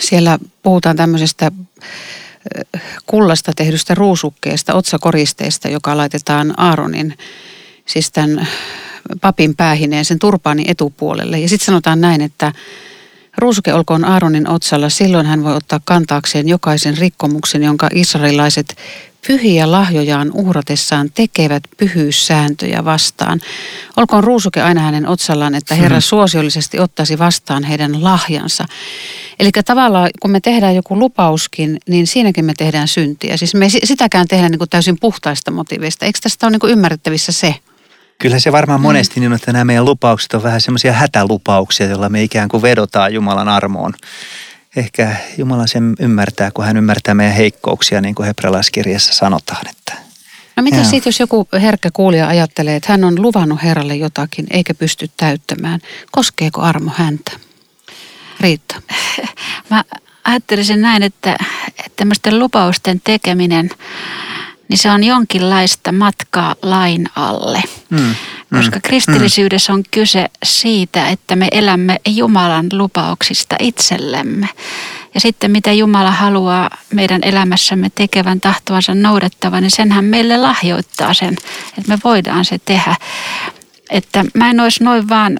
siellä 0.00 0.38
puhutaan 0.62 0.96
tämmöisestä 0.96 1.52
kullasta 3.06 3.52
tehdystä 3.56 3.94
ruusukkeesta, 3.94 4.74
otsakoristeesta, 4.74 5.68
joka 5.68 5.96
laitetaan 5.96 6.54
Aaronin, 6.56 7.18
siis 7.86 8.10
tämän 8.12 8.48
papin 9.20 9.56
päähineen 9.56 10.04
sen 10.04 10.18
turpaanin 10.18 10.70
etupuolelle. 10.70 11.38
Ja 11.38 11.48
sitten 11.48 11.66
sanotaan 11.66 12.00
näin, 12.00 12.20
että 12.20 12.52
ruusuke 13.42 13.74
olkoon 13.74 14.04
Aaronin 14.04 14.48
otsalla, 14.48 14.88
silloin 14.88 15.26
hän 15.26 15.44
voi 15.44 15.56
ottaa 15.56 15.80
kantaakseen 15.84 16.48
jokaisen 16.48 16.98
rikkomuksen, 16.98 17.62
jonka 17.62 17.88
israelilaiset 17.94 18.76
pyhiä 19.26 19.70
lahjojaan 19.70 20.30
uhratessaan 20.34 21.10
tekevät 21.14 21.62
pyhyyssääntöjä 21.76 22.84
vastaan. 22.84 23.40
Olkoon 23.96 24.24
ruusuke 24.24 24.62
aina 24.62 24.80
hänen 24.80 25.08
otsallaan, 25.08 25.54
että 25.54 25.74
Herra 25.74 25.96
hmm. 25.96 26.02
suosiollisesti 26.02 26.78
ottaisi 26.78 27.18
vastaan 27.18 27.64
heidän 27.64 28.04
lahjansa. 28.04 28.64
Eli 29.40 29.50
tavallaan 29.64 30.10
kun 30.20 30.30
me 30.30 30.40
tehdään 30.40 30.74
joku 30.74 30.98
lupauskin, 30.98 31.78
niin 31.88 32.06
siinäkin 32.06 32.44
me 32.44 32.54
tehdään 32.58 32.88
syntiä. 32.88 33.36
Siis 33.36 33.54
me 33.54 33.68
sitäkään 33.68 34.28
tehdään 34.28 34.50
niin 34.50 34.58
kuin 34.58 34.70
täysin 34.70 34.96
puhtaista 35.00 35.50
motiivista. 35.50 36.06
Eikö 36.06 36.18
tästä 36.22 36.46
ole 36.46 36.50
niin 36.50 36.60
kuin 36.60 36.72
ymmärrettävissä 36.72 37.32
se? 37.32 37.54
Kyllä 38.20 38.38
se 38.38 38.52
varmaan 38.52 38.80
mm. 38.80 38.82
monesti 38.82 39.20
niin, 39.20 39.32
että 39.32 39.52
nämä 39.52 39.64
meidän 39.64 39.84
lupaukset 39.84 40.34
on 40.34 40.42
vähän 40.42 40.60
semmoisia 40.60 40.92
hätälupauksia, 40.92 41.86
joilla 41.86 42.08
me 42.08 42.22
ikään 42.22 42.48
kuin 42.48 42.62
vedotaan 42.62 43.14
Jumalan 43.14 43.48
armoon. 43.48 43.94
Ehkä 44.76 45.16
Jumala 45.38 45.66
sen 45.66 45.94
ymmärtää, 46.00 46.50
kun 46.50 46.64
hän 46.64 46.76
ymmärtää 46.76 47.14
meidän 47.14 47.34
heikkouksia, 47.34 48.00
niin 48.00 48.14
kuin 48.14 48.26
hebrealaiskirjassa 48.26 49.14
sanotaan. 49.14 49.68
Että 49.68 49.94
No 50.56 50.62
mitä 50.62 50.84
sitten, 50.84 51.10
jos 51.10 51.20
joku 51.20 51.48
herkkä 51.52 51.90
kuulija 51.92 52.28
ajattelee, 52.28 52.76
että 52.76 52.92
hän 52.92 53.04
on 53.04 53.22
luvannut 53.22 53.62
Herralle 53.62 53.96
jotakin 53.96 54.46
eikä 54.50 54.74
pysty 54.74 55.10
täyttämään? 55.16 55.80
Koskeeko 56.12 56.60
armo 56.60 56.90
häntä? 56.94 57.32
Riitta. 58.40 58.82
Mä 59.70 59.84
ajattelisin 60.24 60.80
näin, 60.80 61.02
että, 61.02 61.36
että 61.68 61.90
tämmöisten 61.96 62.38
lupausten 62.38 63.00
tekeminen, 63.04 63.70
niin 64.70 64.78
se 64.78 64.90
on 64.90 65.04
jonkinlaista 65.04 65.92
matkaa 65.92 66.54
lain 66.62 67.08
alle. 67.16 67.62
Mm, 67.90 68.14
Koska 68.54 68.76
mm, 68.76 68.82
kristillisyydessä 68.82 69.72
on 69.72 69.82
kyse 69.90 70.26
siitä, 70.44 71.08
että 71.08 71.36
me 71.36 71.48
elämme 71.52 71.96
Jumalan 72.08 72.66
lupauksista 72.72 73.56
itsellemme. 73.58 74.48
Ja 75.14 75.20
sitten 75.20 75.50
mitä 75.50 75.72
Jumala 75.72 76.10
haluaa 76.10 76.70
meidän 76.94 77.20
elämässämme 77.24 77.90
tekevän 77.94 78.40
tahtoansa 78.40 78.94
noudattavan, 78.94 79.62
niin 79.62 79.70
senhän 79.70 80.04
meille 80.04 80.36
lahjoittaa 80.36 81.14
sen, 81.14 81.36
että 81.78 81.88
me 81.88 81.98
voidaan 82.04 82.44
se 82.44 82.58
tehdä. 82.64 82.96
Että 83.90 84.24
mä 84.34 84.50
en 84.50 84.60
olisi 84.60 84.84
noin 84.84 85.08
vaan 85.08 85.38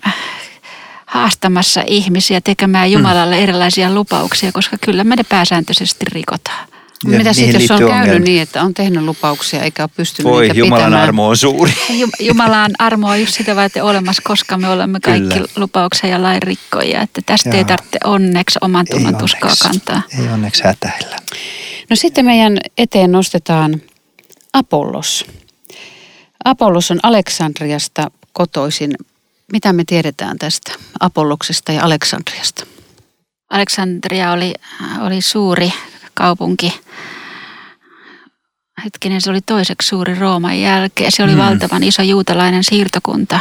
haastamassa 1.06 1.82
ihmisiä 1.86 2.40
tekemään 2.40 2.92
Jumalalle 2.92 3.36
mm. 3.36 3.42
erilaisia 3.42 3.94
lupauksia, 3.94 4.52
koska 4.52 4.76
kyllä 4.84 5.04
me 5.04 5.16
ne 5.16 5.22
pääsääntöisesti 5.28 6.04
rikotaan. 6.12 6.68
Ja 7.04 7.18
Mitä 7.18 7.32
sitten, 7.32 7.60
jos 7.60 7.70
on 7.70 7.78
käynyt 7.78 7.96
ongelma? 8.00 8.24
niin, 8.24 8.42
että 8.42 8.62
on 8.62 8.74
tehnyt 8.74 9.02
lupauksia 9.02 9.62
eikä 9.62 9.82
ole 9.82 9.90
pystynyt 9.96 10.32
Voi, 10.32 10.42
niitä 10.42 10.58
Jumalan 10.58 10.82
pitämään? 10.84 11.02
armo 11.02 11.28
on 11.28 11.36
suuri. 11.36 11.72
Jumalan 12.20 12.70
armo 12.78 13.08
on 13.08 13.20
just 13.20 13.34
sitä 13.34 13.56
varten 13.56 13.84
olemassa, 13.84 14.22
koska 14.24 14.58
me 14.58 14.68
olemme 14.68 15.00
kaikki 15.00 15.34
Kyllä. 15.34 15.48
lupauksia 15.56 16.10
ja 16.10 16.22
lain 16.22 16.42
rikkoja. 16.42 17.02
Että 17.02 17.20
tästä 17.26 17.48
Jaa. 17.48 17.58
ei 17.58 17.64
tarvitse 17.64 17.98
onneksi 18.04 18.58
oman 18.62 18.86
tunnon 18.90 19.16
tuskaa 19.16 19.52
kantaa. 19.62 20.02
Ei 20.18 20.28
onneksi 20.28 20.64
hätäillä. 20.64 21.16
No 21.90 21.96
sitten 21.96 22.24
meidän 22.24 22.58
eteen 22.78 23.12
nostetaan 23.12 23.80
Apollos. 24.52 25.26
Apollos 26.44 26.90
on 26.90 27.00
Aleksandriasta 27.02 28.10
kotoisin. 28.32 28.94
Mitä 29.52 29.72
me 29.72 29.84
tiedetään 29.84 30.38
tästä 30.38 30.72
Apolloksesta 31.00 31.72
ja 31.72 31.84
Aleksandriasta? 31.84 32.66
Aleksandria 33.50 34.32
oli, 34.32 34.54
oli 35.00 35.22
suuri 35.22 35.72
kaupunki. 36.20 36.80
Hetkinen, 38.84 39.20
se 39.20 39.30
oli 39.30 39.40
toiseksi 39.40 39.88
suuri 39.88 40.14
Rooman 40.14 40.60
jälkeen. 40.60 41.12
Se 41.12 41.22
oli 41.22 41.32
mm. 41.32 41.38
valtavan 41.38 41.82
iso 41.82 42.02
juutalainen 42.02 42.64
siirtokunta. 42.64 43.40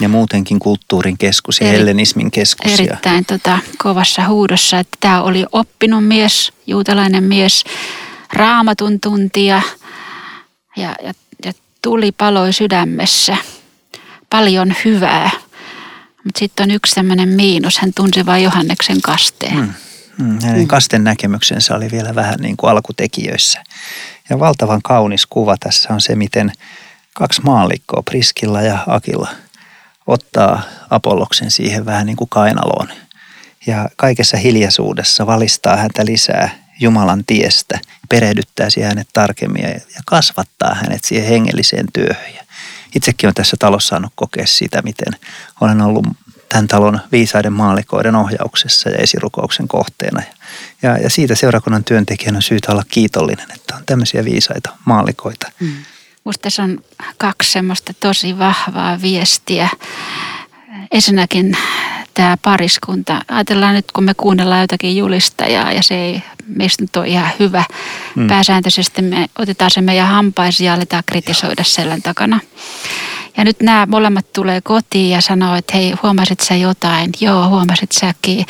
Ja 0.00 0.08
muutenkin 0.08 0.58
kulttuurin 0.58 1.18
keskus 1.18 1.60
ja 1.60 1.68
Eri, 1.68 1.78
hellenismin 1.78 2.30
keskus. 2.30 2.72
Erittäin 2.72 3.24
tota, 3.24 3.58
kovassa 3.78 4.28
huudossa, 4.28 4.78
että 4.78 4.96
tämä 5.00 5.22
oli 5.22 5.44
oppinut 5.52 6.06
mies, 6.06 6.52
juutalainen 6.66 7.24
mies, 7.24 7.64
raamatun 8.32 9.00
tuntija 9.00 9.62
ja, 10.76 10.94
ja, 11.02 11.12
ja 11.44 11.52
tuli 11.82 12.12
paloi 12.12 12.52
sydämessä. 12.52 13.36
Paljon 14.30 14.74
hyvää. 14.84 15.30
Mutta 16.24 16.38
sitten 16.38 16.64
on 16.64 16.70
yksi 16.70 16.94
tämmöinen 16.94 17.28
miinus, 17.28 17.78
hän 17.78 17.92
tunsi 17.94 18.26
vain 18.26 18.44
Johanneksen 18.44 19.00
kasteen. 19.02 19.56
Mm. 19.56 19.72
Mm, 20.20 20.38
hänen 20.42 20.68
kasten 20.68 21.04
näkemyksensä 21.04 21.74
oli 21.74 21.90
vielä 21.90 22.14
vähän 22.14 22.40
niin 22.40 22.56
kuin 22.56 22.70
alkutekijöissä. 22.70 23.64
Ja 24.30 24.38
valtavan 24.40 24.82
kaunis 24.82 25.26
kuva 25.26 25.56
tässä 25.60 25.94
on 25.94 26.00
se, 26.00 26.16
miten 26.16 26.52
kaksi 27.14 27.42
maallikkoa, 27.42 28.02
Priskilla 28.02 28.62
ja 28.62 28.78
Akilla, 28.86 29.28
ottaa 30.06 30.62
Apolloksen 30.90 31.50
siihen 31.50 31.86
vähän 31.86 32.06
niin 32.06 32.16
kuin 32.16 32.30
kainaloon. 32.30 32.88
Ja 33.66 33.88
kaikessa 33.96 34.36
hiljaisuudessa 34.36 35.26
valistaa 35.26 35.76
häntä 35.76 36.04
lisää 36.04 36.50
Jumalan 36.80 37.24
tiestä, 37.26 37.78
perehdyttää 38.08 38.70
siihen 38.70 38.88
hänet 38.88 39.08
tarkemmin 39.12 39.62
ja 39.62 40.00
kasvattaa 40.06 40.74
hänet 40.74 41.04
siihen 41.04 41.28
hengelliseen 41.28 41.86
työhön. 41.92 42.34
Ja 42.36 42.44
itsekin 42.94 43.28
on 43.28 43.34
tässä 43.34 43.56
talossa 43.58 43.88
saanut 43.88 44.12
kokea 44.14 44.46
sitä, 44.46 44.82
miten 44.82 45.12
olen 45.60 45.80
ollut 45.80 46.06
tämän 46.52 46.68
talon 46.68 47.00
viisaiden 47.12 47.52
maalikoiden 47.52 48.16
ohjauksessa 48.16 48.90
ja 48.90 48.96
esirukouksen 48.96 49.68
kohteena. 49.68 50.22
Ja, 50.82 50.98
ja 50.98 51.10
siitä 51.10 51.34
seurakunnan 51.34 51.84
työntekijän 51.84 52.36
on 52.36 52.42
syytä 52.42 52.72
olla 52.72 52.82
kiitollinen, 52.88 53.46
että 53.54 53.76
on 53.76 53.82
tämmöisiä 53.86 54.24
viisaita 54.24 54.70
maalikoita. 54.84 55.52
Mm. 55.60 55.72
Musta 56.24 56.42
tässä 56.42 56.62
on 56.62 56.78
kaksi 57.18 57.52
semmoista 57.52 57.94
tosi 58.00 58.38
vahvaa 58.38 59.02
viestiä. 59.02 59.68
Ensinnäkin 60.92 61.56
tämä 62.14 62.36
pariskunta. 62.42 63.22
Ajatellaan 63.28 63.74
nyt, 63.74 63.92
kun 63.92 64.04
me 64.04 64.14
kuunnellaan 64.16 64.60
jotakin 64.60 64.96
julistajaa 64.96 65.72
ja 65.72 65.82
se 65.82 65.94
ei 65.94 66.22
meistä 66.46 66.82
nyt 66.82 66.96
ole 66.96 67.08
ihan 67.08 67.30
hyvä. 67.38 67.64
Mm. 68.16 68.26
Pääsääntöisesti 68.26 69.02
me 69.02 69.26
otetaan 69.38 69.70
se 69.70 69.80
meidän 69.80 70.08
hampaisiin 70.08 70.66
ja 70.66 70.74
aletaan 70.74 71.02
kritisoida 71.06 71.64
selän 71.64 72.02
takana. 72.02 72.40
Ja 73.36 73.44
nyt 73.44 73.60
nämä 73.60 73.86
molemmat 73.86 74.32
tulee 74.32 74.60
kotiin 74.60 75.10
ja 75.10 75.20
sanoo, 75.20 75.54
että 75.54 75.76
hei, 75.76 75.94
huomasit 76.02 76.40
sä 76.40 76.54
jotain? 76.54 77.10
Joo, 77.20 77.48
huomasit 77.48 77.92
säkin. 77.92 78.46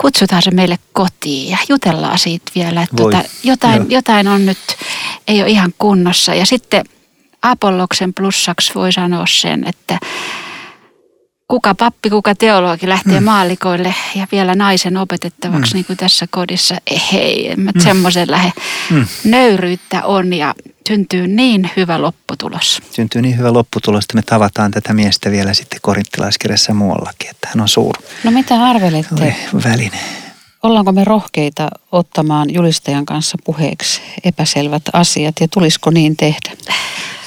Kutsutaan 0.00 0.42
se 0.42 0.50
meille 0.50 0.78
kotiin 0.92 1.50
ja 1.50 1.58
jutellaan 1.68 2.18
siitä 2.18 2.52
vielä, 2.54 2.82
että 2.82 2.96
tota, 2.96 3.22
jotain, 3.42 3.90
jotain 3.90 4.28
on 4.28 4.46
nyt, 4.46 4.58
ei 5.28 5.42
ole 5.42 5.50
ihan 5.50 5.74
kunnossa. 5.78 6.34
Ja 6.34 6.46
sitten 6.46 6.84
Apolloksen 7.42 8.14
plussaksi 8.14 8.74
voi 8.74 8.92
sanoa 8.92 9.24
sen, 9.28 9.68
että 9.68 9.98
kuka 11.48 11.74
pappi, 11.74 12.10
kuka 12.10 12.34
teologi 12.34 12.88
lähtee 12.88 13.20
mm. 13.20 13.24
maalikoille 13.24 13.94
ja 14.14 14.26
vielä 14.32 14.54
naisen 14.54 14.96
opetettavaksi 14.96 15.72
mm. 15.72 15.76
niin 15.76 15.84
kuin 15.84 15.96
tässä 15.96 16.26
kodissa. 16.30 16.76
Hei, 17.12 17.50
en 17.50 17.60
mä 17.60 17.70
mm. 17.70 17.80
semmoisen 17.80 18.30
lähde. 18.30 18.52
Mm. 18.90 19.06
Nöyryyttä 19.24 20.04
on 20.04 20.32
ja 20.32 20.54
syntyy 20.88 21.26
niin 21.26 21.70
hyvä 21.76 22.02
lopputulos. 22.02 22.82
Syntyy 22.90 23.22
niin 23.22 23.38
hyvä 23.38 23.52
lopputulos, 23.52 24.04
että 24.04 24.14
me 24.14 24.22
tavataan 24.22 24.70
tätä 24.70 24.92
miestä 24.92 25.30
vielä 25.30 25.54
sitten 25.54 25.78
korinttilaiskirjassa 25.82 26.74
muuallakin, 26.74 27.30
että 27.30 27.48
hän 27.48 27.60
on 27.60 27.68
suuri. 27.68 28.04
No 28.24 28.30
mitä 28.30 28.54
arvelette? 28.54 29.36
Väline. 29.64 29.98
Ollaanko 30.62 30.92
me 30.92 31.04
rohkeita 31.04 31.68
ottamaan 31.92 32.54
julistajan 32.54 33.06
kanssa 33.06 33.38
puheeksi 33.44 34.02
epäselvät 34.24 34.82
asiat 34.92 35.34
ja 35.40 35.48
tulisiko 35.54 35.90
niin 35.90 36.16
tehdä? 36.16 36.52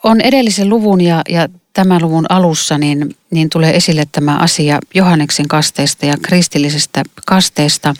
on 0.02 0.20
edellisen 0.20 0.68
luvun 0.68 1.00
ja, 1.00 1.22
ja 1.28 1.48
tämän 1.72 2.02
luvun 2.02 2.26
alussa 2.28 2.78
niin, 2.78 3.16
niin 3.30 3.50
tulee 3.50 3.76
esille 3.76 4.08
tämä 4.12 4.36
asia 4.36 4.78
Johanneksen 4.94 5.48
kasteesta 5.48 6.06
ja 6.06 6.14
kristillisestä 6.22 7.02
kasteesta. 7.26 7.94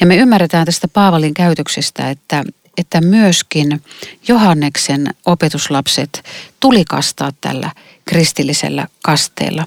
Ja 0.00 0.06
me 0.06 0.16
ymmärretään 0.16 0.66
tästä 0.66 0.88
Paavalin 0.88 1.34
käytöksestä, 1.34 2.10
että, 2.10 2.44
että 2.78 3.00
myöskin 3.00 3.82
Johanneksen 4.28 5.06
opetuslapset 5.26 6.24
tuli 6.60 6.84
kastaa 6.84 7.32
tällä 7.40 7.70
kristillisellä 8.04 8.86
kasteella. 9.02 9.64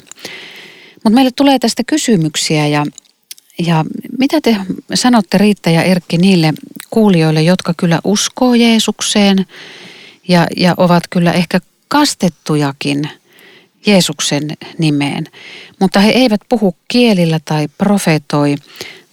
Mutta 1.04 1.16
meille 1.16 1.32
tulee 1.36 1.60
tästä 1.60 1.84
kysymyksiä 1.88 2.68
ja, 2.68 2.86
ja 3.60 3.86
mitä 4.20 4.42
te 4.42 4.58
sanotte 4.94 5.38
Riitta 5.38 5.70
ja 5.70 5.84
Erkki 5.84 6.18
niille 6.18 6.54
kuulijoille, 6.90 7.42
jotka 7.42 7.74
kyllä 7.78 8.00
uskoo 8.04 8.54
Jeesukseen 8.54 9.46
ja, 10.28 10.48
ja 10.58 10.74
ovat 10.78 11.04
kyllä 11.10 11.32
ehkä 11.32 11.60
kastettujakin 11.88 13.10
Jeesuksen 13.86 14.58
nimeen, 14.78 15.28
mutta 15.80 16.00
he 16.00 16.12
eivät 16.12 16.42
puhu 16.50 16.76
kielillä 16.88 17.40
tai 17.46 17.68
profetoi. 17.78 18.56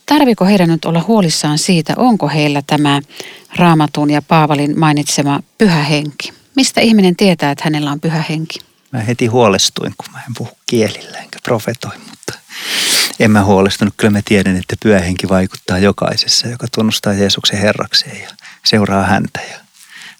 Tarviko 0.07 0.45
heidän 0.45 0.69
nyt 0.69 0.85
olla 0.85 1.05
huolissaan 1.07 1.59
siitä, 1.59 1.95
onko 1.97 2.29
heillä 2.29 2.63
tämä 2.67 3.01
Raamatun 3.57 4.11
ja 4.11 4.23
Paavalin 4.23 4.79
mainitsema 4.79 5.41
pyhä 5.59 5.83
henki? 5.83 6.33
Mistä 6.55 6.81
ihminen 6.81 7.17
tietää, 7.17 7.51
että 7.51 7.65
hänellä 7.65 7.93
on 7.93 8.01
pyhä 8.01 8.25
henki? 8.29 8.59
Mä 8.93 9.01
heti 9.01 9.27
huolestuin, 9.27 9.95
kun 9.99 10.13
mä 10.13 10.19
en 10.19 10.35
puhu 10.39 10.51
kielillä 10.67 11.19
enkä 11.19 11.39
profetoi, 11.45 11.99
mutta 12.11 12.33
en 13.21 13.31
mä 13.31 13.45
huolestunut. 13.45 13.95
Kyllä 13.97 14.11
mä 14.11 14.21
tiedän, 14.25 14.57
että 14.57 14.77
pyhä 14.83 14.99
henki 14.99 15.29
vaikuttaa 15.29 15.79
jokaisessa, 15.79 16.49
joka 16.49 16.67
tunnustaa 16.75 17.13
Jeesuksen 17.13 17.59
Herrakseen 17.59 18.21
ja 18.21 18.29
seuraa 18.65 19.05
häntä 19.07 19.41
ja 19.51 19.57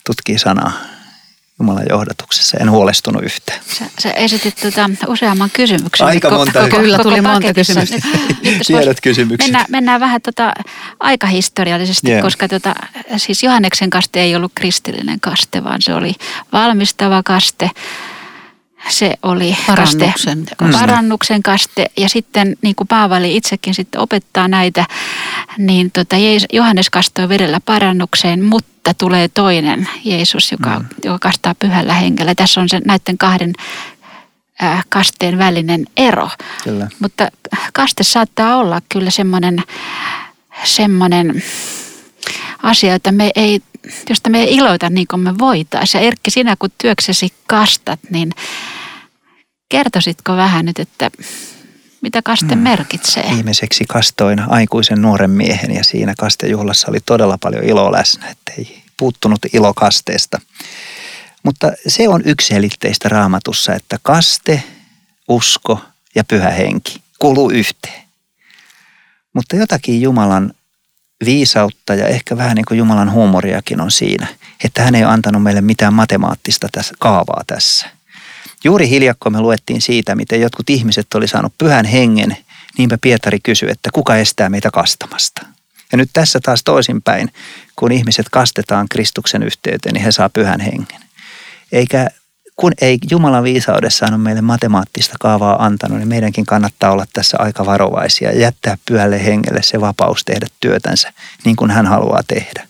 tutkii 0.09 0.39
sanaa. 0.39 0.73
Jumalan 1.59 1.87
johdatuksessa. 1.91 2.57
En 2.61 2.71
huolestunut 2.71 3.23
yhtään. 3.23 3.61
Sä, 3.79 3.85
sä 3.99 4.11
esitit 4.11 4.57
tuota 4.63 4.91
useamman 5.07 5.51
kysymyksen. 5.53 6.07
Aika 6.07 6.31
monta. 6.31 6.61
Koko, 6.61 6.77
kyllä 6.77 6.99
tuli 6.99 7.21
monta 7.21 7.55
kysymystä. 7.55 7.97
Tiedät 8.67 9.01
kysymyksiä. 9.01 9.47
Mennään, 9.47 9.67
mennään 9.69 10.01
vähän 10.01 10.23
tota 10.23 10.53
aikahistoriallisesti, 11.01 12.11
yeah. 12.11 12.23
koska 12.23 12.49
tota, 12.49 12.75
siis 13.17 13.43
Johanneksen 13.43 13.91
kaste 13.91 14.21
ei 14.21 14.37
ollut 14.37 14.53
kristillinen 14.55 15.21
kaste, 15.21 15.65
vaan 15.65 15.83
se 15.83 15.95
oli 15.95 16.15
valmistava 16.53 17.23
kaste 17.23 17.71
se 18.89 19.15
oli 19.23 19.57
parannuksen 19.67 20.13
kaste, 20.13 20.55
kaste. 20.57 20.79
parannuksen 20.79 21.43
kaste. 21.43 21.87
Ja 21.97 22.09
sitten 22.09 22.57
niin 22.63 22.75
kuin 22.75 22.89
Paavali 22.89 23.37
itsekin 23.37 23.75
sitten 23.75 24.01
opettaa 24.01 24.49
näitä, 24.49 24.85
niin 25.59 25.91
tota, 25.91 26.17
Johannes 26.53 26.91
kastoi 26.91 27.29
vedellä 27.29 27.61
parannukseen, 27.61 28.45
mutta 28.45 28.95
tulee 28.95 29.29
toinen 29.29 29.89
Jeesus, 30.05 30.53
joka, 30.53 30.79
mm. 30.79 30.87
joka 31.05 31.19
kastaa 31.19 31.55
pyhällä 31.55 31.95
hengellä. 31.95 32.35
Tässä 32.35 32.61
on 32.61 32.69
se 32.69 32.81
näiden 32.85 33.19
kahden 33.19 33.53
äh, 34.63 34.85
kasteen 34.89 35.39
välinen 35.39 35.85
ero. 35.97 36.29
Kyllä. 36.65 36.89
Mutta 37.01 37.29
kaste 37.73 38.03
saattaa 38.03 38.57
olla 38.57 38.83
kyllä 38.89 39.11
semmoinen, 39.11 39.63
semmoinen 40.65 41.43
asia, 42.69 42.95
että 42.95 43.13
me 43.13 43.31
ei, 43.35 43.61
josta 44.09 44.31
me 44.31 44.43
ei 44.43 44.55
iloita 44.55 44.91
niin 44.91 45.07
kuin 45.07 45.21
me 45.21 45.39
voitaisiin. 45.39 46.03
Ja 46.03 46.07
Erkki, 46.07 46.31
sinä 46.31 46.57
kun 46.59 46.71
työksesi 46.79 47.33
kastat, 47.47 48.01
niin 48.11 48.33
Kertoisitko 49.69 50.37
vähän 50.37 50.65
nyt, 50.65 50.79
että 50.79 51.11
mitä 52.01 52.23
kaste 52.23 52.55
mm. 52.55 52.61
merkitsee? 52.61 53.31
Viimeiseksi 53.35 53.85
kastoin 53.89 54.41
aikuisen 54.41 55.03
nuoren 55.03 55.31
miehen 55.31 55.75
ja 55.75 55.85
siinä 55.85 56.15
kastejuhlassa 56.19 56.89
oli 56.91 56.99
todella 57.07 57.39
paljon 57.41 57.65
iloa 57.65 57.93
läsnä, 57.93 58.29
ettei 58.29 58.83
puuttunut 58.97 59.39
ilo 59.53 59.75
kasteesta. 59.75 60.41
Mutta 61.43 61.73
se 61.87 62.09
on 62.09 62.23
yksiselitteistä 62.25 63.09
raamatussa, 63.09 63.75
että 63.75 63.99
kaste, 64.03 64.63
usko 65.29 65.81
ja 66.15 66.25
pyhä 66.25 66.51
henki 66.51 67.03
kuluu 67.19 67.51
yhteen. 67.51 68.03
Mutta 69.33 69.57
jotakin 69.57 70.03
Jumalan 70.03 70.53
viisautta 71.25 71.95
ja 71.95 72.07
ehkä 72.07 72.37
vähän 72.37 72.55
niin 72.55 72.65
kuin 72.69 72.79
Jumalan 72.79 73.13
huumoriakin 73.13 73.81
on 73.81 73.91
siinä, 73.91 74.27
että 74.65 74.83
hän 74.83 74.95
ei 74.95 75.05
antanut 75.05 75.43
meille 75.43 75.61
mitään 75.61 75.95
matemaattista 75.95 76.69
tässä, 76.73 76.95
kaavaa 76.99 77.43
tässä. 77.47 77.87
Juuri 78.65 78.89
hiljakko 78.89 79.31
me 79.31 79.41
luettiin 79.41 79.81
siitä, 79.81 80.15
miten 80.15 80.41
jotkut 80.41 80.71
ihmiset 80.71 81.15
oli 81.15 81.29
saanut 81.29 81.53
pyhän 81.59 81.85
hengen. 81.85 82.37
Niinpä 82.79 82.99
Pietari 83.01 83.41
kysyi, 83.41 83.71
että 83.71 83.91
kuka 83.93 84.17
estää 84.17 84.49
meitä 84.49 84.71
kastamasta. 84.71 85.47
Ja 85.93 85.99
nyt 85.99 86.11
tässä 86.13 86.41
taas 86.43 86.65
toisinpäin, 86.65 87.33
kun 87.77 87.93
ihmiset 87.93 88.27
kastetaan 88.31 88.89
Kristuksen 88.89 89.43
yhteyteen, 89.43 89.93
niin 89.93 90.05
he 90.05 90.13
saa 90.13 90.29
pyhän 90.29 90.61
hengen. 90.61 91.01
Eikä 91.73 92.11
kun 92.61 92.73
ei 92.81 92.99
Jumalan 93.11 93.45
viisaudessaan 93.45 94.15
on 94.15 94.21
meille 94.21 94.41
matemaattista 94.41 95.17
kaavaa 95.21 95.65
antanut, 95.65 95.99
niin 95.99 96.09
meidänkin 96.09 96.47
kannattaa 96.47 96.91
olla 96.91 97.07
tässä 97.13 97.37
aika 97.41 97.67
varovaisia 97.67 98.33
ja 98.33 98.41
jättää 98.41 98.79
pyhälle 98.87 99.25
hengelle 99.25 99.63
se 99.63 99.81
vapaus 99.81 100.25
tehdä 100.25 100.47
työtänsä 100.61 101.13
niin 101.45 101.57
kuin 101.57 101.71
hän 101.71 101.87
haluaa 101.87 102.23
tehdä. 102.29 102.69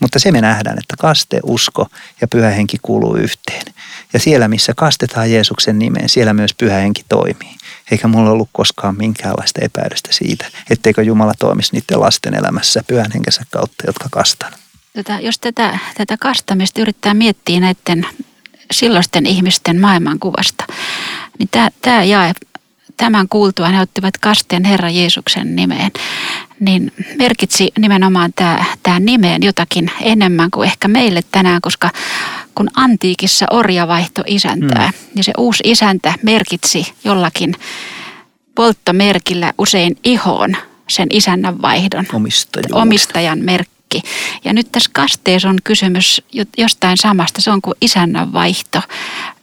Mutta 0.00 0.18
se 0.18 0.32
me 0.32 0.40
nähdään, 0.40 0.78
että 0.78 0.94
kaste, 0.98 1.40
usko 1.42 1.86
ja 2.20 2.28
pyhä 2.28 2.50
henki 2.50 2.76
kuuluu 2.82 3.16
yhteen. 3.16 3.64
Ja 4.12 4.18
siellä, 4.18 4.48
missä 4.48 4.72
kastetaan 4.76 5.30
Jeesuksen 5.30 5.78
nimeen, 5.78 6.08
siellä 6.08 6.32
myös 6.32 6.54
pyhä 6.54 6.76
henki 6.76 7.04
toimii. 7.08 7.56
Eikä 7.90 8.08
mulla 8.08 8.30
ollut 8.30 8.48
koskaan 8.52 8.96
minkäänlaista 8.96 9.60
epäilystä 9.62 10.08
siitä, 10.12 10.46
etteikö 10.70 11.02
Jumala 11.02 11.32
toimisi 11.38 11.72
niiden 11.72 12.00
lasten 12.00 12.34
elämässä 12.34 12.82
pyhän 12.86 13.12
henkensä 13.14 13.42
kautta, 13.50 13.84
jotka 13.86 14.08
kastan. 14.10 14.52
Tätä, 14.92 15.18
jos 15.20 15.38
tätä, 15.38 15.78
tätä 15.96 16.16
kastamista 16.16 16.80
yrittää 16.80 17.14
miettiä 17.14 17.60
näiden 17.60 18.06
silloisten 18.72 19.26
ihmisten 19.26 19.80
maailmankuvasta, 19.80 20.64
niin 21.38 21.48
tämä, 21.50 21.68
tämä 21.82 22.04
jae 22.04 22.32
tämän 22.98 23.28
kuultua 23.28 23.68
he 23.68 23.80
ottivat 23.80 24.18
kasteen 24.18 24.64
Herra 24.64 24.90
Jeesuksen 24.90 25.56
nimeen, 25.56 25.90
niin 26.60 26.92
merkitsi 27.18 27.72
nimenomaan 27.78 28.32
tämä, 28.36 28.64
tämä 28.82 29.00
nimeen 29.00 29.42
jotakin 29.42 29.90
enemmän 30.00 30.50
kuin 30.50 30.68
ehkä 30.68 30.88
meille 30.88 31.20
tänään, 31.30 31.60
koska 31.60 31.90
kun 32.54 32.68
antiikissa 32.74 33.46
orja 33.50 33.88
vaihto 33.88 34.22
isäntää, 34.26 34.86
mm. 34.86 35.14
niin 35.14 35.24
se 35.24 35.32
uusi 35.38 35.62
isäntä 35.66 36.14
merkitsi 36.22 36.92
jollakin 37.04 37.54
polttomerkillä 38.54 39.52
usein 39.58 39.96
ihoon 40.04 40.56
sen 40.88 41.08
isännän 41.12 41.62
vaihdon, 41.62 42.06
omistajan 42.72 43.38
merkki. 43.38 43.77
Ja 44.44 44.52
nyt 44.52 44.72
tässä 44.72 44.90
kasteessa 44.92 45.48
on 45.48 45.58
kysymys 45.64 46.22
jostain 46.58 46.96
samasta, 46.96 47.40
se 47.40 47.50
on 47.50 47.62
kuin 47.62 47.74
isännän 47.80 48.32
vaihto. 48.32 48.80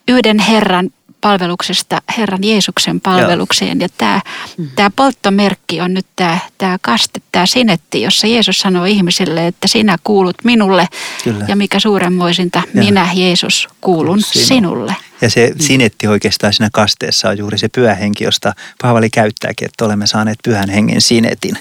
Yhden 0.08 0.39
Herran 0.39 0.89
palveluksesta 1.21 2.01
Herran 2.17 2.43
Jeesuksen 2.43 3.01
palvelukseen. 3.01 3.79
Joo. 3.79 3.86
Ja 3.86 3.89
tämä, 3.97 4.21
mm. 4.58 4.69
tämä 4.75 4.89
polttomerkki 4.95 5.81
on 5.81 5.93
nyt 5.93 6.05
tämä, 6.15 6.38
tämä 6.58 6.77
kaste, 6.81 7.21
tämä 7.31 7.45
sinetti, 7.45 8.01
jossa 8.01 8.27
Jeesus 8.27 8.60
sanoo 8.60 8.86
ihmisille, 8.86 9.47
että 9.47 9.67
sinä 9.67 9.97
kuulut 10.03 10.36
minulle 10.43 10.88
Kyllä. 11.23 11.45
ja 11.47 11.55
mikä 11.55 11.79
suuremmoisinta, 11.79 12.62
minä 12.73 13.10
Jeesus 13.13 13.67
kuulun 13.81 14.21
sinulle. 14.21 14.45
sinulle. 14.47 14.95
Ja 15.21 15.30
se 15.30 15.51
mm. 15.54 15.60
sinetti 15.60 16.08
oikeastaan 16.08 16.54
siinä 16.54 16.69
kasteessa 16.73 17.30
on 17.30 17.38
juuri 17.38 17.58
se 17.58 17.67
pyhä 17.67 17.95
henki, 17.95 18.23
josta 18.23 18.54
Paavali 18.82 19.10
käyttääkin, 19.10 19.65
että 19.65 19.86
olemme 19.86 20.08
saaneet 20.08 20.39
pyhän 20.43 20.69
hengen 20.69 21.01
sinetin. 21.01 21.58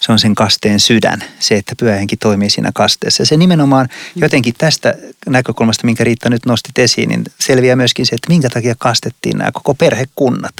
Se 0.00 0.12
on 0.12 0.18
sen 0.18 0.34
kasteen 0.34 0.80
sydän, 0.80 1.24
se, 1.38 1.54
että 1.54 1.74
pyhä 1.78 1.94
henki 1.94 2.16
toimii 2.16 2.50
siinä 2.50 2.70
kasteessa. 2.74 3.22
Ja 3.22 3.26
se 3.26 3.36
nimenomaan 3.36 3.86
mm. 3.86 4.22
jotenkin 4.22 4.54
tästä 4.58 4.94
näkökulmasta, 5.26 5.86
minkä 5.86 6.04
Riitta 6.04 6.30
nyt 6.30 6.46
nostit 6.46 6.78
esiin, 6.78 7.08
niin 7.08 7.24
selviää 7.40 7.76
myöskin 7.76 8.06
se, 8.06 8.14
että 8.14 8.28
minkä 8.28 8.50
takia 8.50 8.74
kastettiin 8.78 9.38
nämä 9.38 9.52
koko 9.52 9.74
perhekunnat 9.74 10.54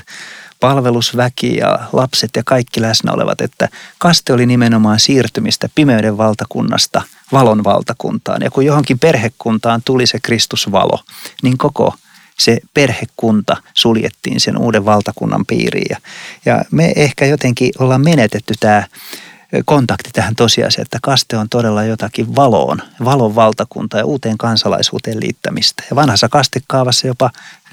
palvelusväki 0.61 1.57
ja 1.57 1.79
lapset 1.93 2.31
ja 2.37 2.43
kaikki 2.45 2.81
läsnä 2.81 3.13
olevat, 3.13 3.41
että 3.41 3.69
kaste 3.99 4.33
oli 4.33 4.47
nimenomaan 4.47 5.01
siirtymistä 5.01 5.69
pimeyden 5.75 6.19
valtakunnasta 6.19 7.03
valon 7.33 7.65
valtakuntaan. 7.65 8.43
Ja 8.43 8.51
kun 8.51 8.65
johonkin 8.65 8.99
perhekuntaan 8.99 9.83
tuli 9.85 10.07
se 10.07 10.21
Kristusvalo, 10.21 11.01
niin 11.43 11.59
koko 11.59 11.95
se 12.39 12.59
perhekunta 12.75 13.57
suljettiin 13.75 14.41
sen 14.41 14.59
uuden 14.59 14.85
valtakunnan 14.85 15.47
piiriin. 15.47 15.87
Ja, 15.91 15.97
ja 16.45 16.65
me 16.71 16.93
ehkä 16.97 17.27
jotenkin 17.27 17.73
ollaan 17.79 18.01
menetetty 18.01 18.55
tämä 18.61 18.85
kontakti 19.65 20.11
tähän 20.13 20.35
tosiasiaan, 20.35 20.83
että 20.83 20.99
kaste 21.03 21.37
on 21.37 21.49
todella 21.49 21.85
jotakin 21.85 22.37
valoon, 22.37 22.83
valon 23.05 23.35
valtakunta 23.35 23.99
ja 23.99 24.05
uuteen 24.05 24.39
kansalaisuuteen 24.39 25.21
liittämistä. 25.21 25.83
Ja 25.91 25.97
vanhassa 25.97 26.29
kastekaavassa 26.29 27.07
jopa 27.07 27.31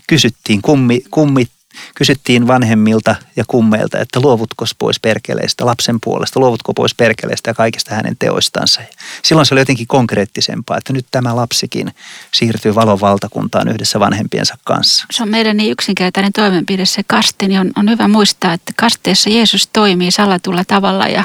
kysyttiin 0.08 0.62
kummi, 0.62 1.01
kummit, 1.12 1.51
kysyttiin 1.96 2.48
vanhemmilta 2.48 3.16
ja 3.36 3.44
kummeilta, 3.48 4.00
että 4.00 4.20
luovutko 4.20 4.66
pois 4.78 5.00
perkeleistä 5.00 5.66
lapsen 5.66 6.00
puolesta, 6.04 6.40
luovutko 6.40 6.74
pois 6.74 6.96
perkeleistä 6.96 7.50
ja 7.50 7.54
kaikista 7.54 7.96
hänen 7.96 8.16
teoistansa. 8.20 8.82
Silloin 9.24 9.46
se 9.46 9.54
oli 9.54 9.62
jotenkin 9.62 9.88
konkreettisempaa, 9.88 10.78
että 10.78 10.94
nyt 10.94 11.06
tämä 11.12 11.36
lapsikin 11.36 11.92
siirtyy 12.34 12.76
valon 12.76 13.02
valtakuntaan 13.02 13.68
yhdessä 13.68 14.00
vanhempiensa 14.00 14.58
kanssa. 14.64 15.06
Se 15.12 15.24
on 15.24 15.30
meidän 15.30 15.58
niin 15.58 15.72
yksinkertainen 15.72 16.34
toimenpide 16.34 16.86
se 16.86 17.04
kaste, 17.08 17.48
niin 17.48 17.60
on, 17.60 17.72
on 17.76 17.90
hyvä 17.90 18.08
muistaa, 18.08 18.54
että 18.54 18.74
kasteessa 18.78 19.30
Jeesus 19.30 19.70
toimii 19.74 20.12
salatulla 20.12 20.64
tavalla 20.64 21.08
ja 21.08 21.24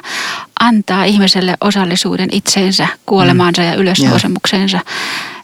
antaa 0.61 1.05
ihmiselle 1.05 1.57
osallisuuden 1.61 2.29
itseensä, 2.33 2.89
kuolemaansa 3.07 3.63
mm. 3.63 3.69
ja 3.69 3.75
ylösnousemukseensa. 3.75 4.81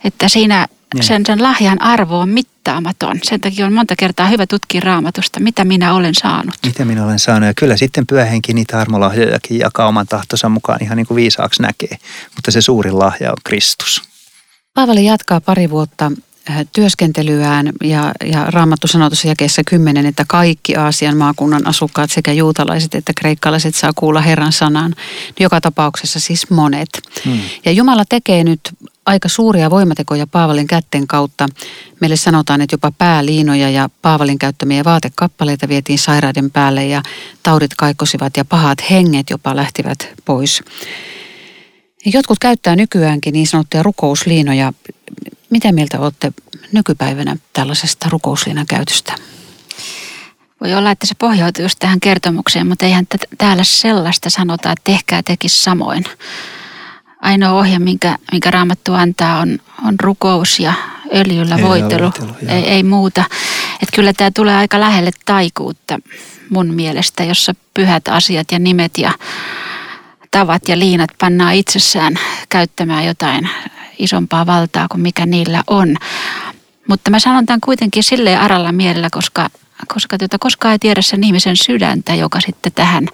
Että 0.04 0.28
siinä 0.28 0.68
niin. 0.94 1.04
Sen, 1.04 1.26
sen 1.26 1.42
lahjan 1.42 1.82
arvo 1.82 2.18
on 2.18 2.28
mittaamaton. 2.28 3.18
Sen 3.22 3.40
takia 3.40 3.66
on 3.66 3.72
monta 3.72 3.96
kertaa 3.96 4.26
hyvä 4.26 4.46
tutkia 4.46 4.80
raamatusta, 4.80 5.40
mitä 5.40 5.64
minä 5.64 5.94
olen 5.94 6.14
saanut. 6.14 6.54
Mitä 6.66 6.84
minä 6.84 7.04
olen 7.04 7.18
saanut. 7.18 7.46
Ja 7.46 7.54
kyllä 7.54 7.76
sitten 7.76 8.06
pyöhenki 8.06 8.54
niitä 8.54 8.80
armolahjojakin 8.80 9.58
jakaa 9.58 9.88
oman 9.88 10.06
tahtonsa 10.06 10.48
mukaan 10.48 10.82
ihan 10.82 10.96
niin 10.96 11.06
kuin 11.06 11.16
viisaaksi 11.16 11.62
näkee. 11.62 11.98
Mutta 12.34 12.50
se 12.50 12.60
suurin 12.60 12.98
lahja 12.98 13.30
on 13.30 13.36
Kristus. 13.44 14.02
Paavali 14.74 15.04
jatkaa 15.04 15.40
pari 15.40 15.70
vuotta 15.70 16.12
äh, 16.50 16.66
työskentelyään 16.72 17.72
ja, 17.84 18.12
ja 18.24 18.44
Raamattu 18.50 18.86
sanoo 18.86 19.10
tuossa 19.10 19.28
jakeessa 19.28 19.62
kymmenen, 19.66 20.06
että 20.06 20.24
kaikki 20.28 20.76
Aasian 20.76 21.16
maakunnan 21.16 21.66
asukkaat 21.66 22.10
sekä 22.10 22.32
juutalaiset 22.32 22.94
että 22.94 23.12
kreikkalaiset 23.16 23.74
saa 23.74 23.92
kuulla 23.96 24.20
Herran 24.20 24.52
sanan. 24.52 24.94
Joka 25.40 25.60
tapauksessa 25.60 26.20
siis 26.20 26.50
monet. 26.50 26.88
Hmm. 27.24 27.40
Ja 27.64 27.72
Jumala 27.72 28.04
tekee 28.08 28.44
nyt 28.44 28.60
aika 29.06 29.28
suuria 29.28 29.70
voimatekoja 29.70 30.26
Paavalin 30.26 30.66
kätten 30.66 31.06
kautta. 31.06 31.48
Meille 32.00 32.16
sanotaan, 32.16 32.60
että 32.60 32.74
jopa 32.74 32.92
pääliinoja 32.98 33.70
ja 33.70 33.90
Paavalin 34.02 34.38
käyttämiä 34.38 34.84
vaatekappaleita 34.84 35.68
vietiin 35.68 35.98
sairaiden 35.98 36.50
päälle 36.50 36.86
ja 36.86 37.02
taudit 37.42 37.74
kaikosivat 37.76 38.36
ja 38.36 38.44
pahat 38.44 38.90
henget 38.90 39.30
jopa 39.30 39.56
lähtivät 39.56 40.08
pois. 40.24 40.62
Jotkut 42.06 42.38
käyttää 42.38 42.76
nykyäänkin 42.76 43.32
niin 43.32 43.46
sanottuja 43.46 43.82
rukousliinoja. 43.82 44.72
Mitä 45.50 45.72
mieltä 45.72 46.00
olette 46.00 46.32
nykypäivänä 46.72 47.36
tällaisesta 47.52 48.08
rukousliinan 48.08 48.66
käytöstä? 48.66 49.14
Voi 50.60 50.74
olla, 50.74 50.90
että 50.90 51.06
se 51.06 51.14
pohjautuu 51.18 51.62
just 51.62 51.78
tähän 51.78 52.00
kertomukseen, 52.00 52.66
mutta 52.66 52.86
eihän 52.86 53.06
täällä 53.38 53.64
sellaista 53.64 54.30
sanota, 54.30 54.72
että 54.72 54.84
tehkää 54.84 55.22
tekisi 55.22 55.62
samoin 55.62 56.04
ainoa 57.26 57.52
ohje, 57.52 57.78
minkä, 57.78 58.18
minkä 58.32 58.50
Raamattu 58.50 58.92
antaa, 58.92 59.40
on, 59.40 59.58
on 59.86 59.94
rukous 60.00 60.60
ja 60.60 60.72
öljyllä 61.14 61.56
ei 61.56 61.62
voitelu, 61.62 62.12
ei, 62.48 62.64
ei 62.68 62.82
muuta. 62.82 63.24
Että 63.82 63.96
kyllä 63.96 64.12
tämä 64.12 64.30
tulee 64.34 64.56
aika 64.56 64.80
lähelle 64.80 65.10
taikuutta 65.24 65.98
mun 66.50 66.74
mielestä, 66.74 67.24
jossa 67.24 67.54
pyhät 67.74 68.08
asiat 68.08 68.52
ja 68.52 68.58
nimet 68.58 68.98
ja 68.98 69.12
tavat 70.30 70.68
ja 70.68 70.78
liinat 70.78 71.10
pannaan 71.18 71.54
itsessään 71.54 72.14
käyttämään 72.48 73.06
jotain 73.06 73.48
isompaa 73.98 74.46
valtaa 74.46 74.86
kuin 74.88 75.00
mikä 75.00 75.26
niillä 75.26 75.62
on. 75.66 75.96
Mutta 76.88 77.10
mä 77.10 77.18
sanon 77.18 77.46
tämän 77.46 77.60
kuitenkin 77.60 78.02
silleen 78.02 78.40
aralla 78.40 78.72
mielellä, 78.72 79.08
koska 79.12 79.50
koska 79.88 80.18
tuota, 80.18 80.38
koskaan 80.38 80.72
ei 80.72 80.78
tiedä 80.78 81.02
sen 81.02 81.24
ihmisen 81.24 81.56
sydäntä, 81.56 82.14
joka 82.14 82.40
sitten 82.40 82.72
tähän 82.72 83.08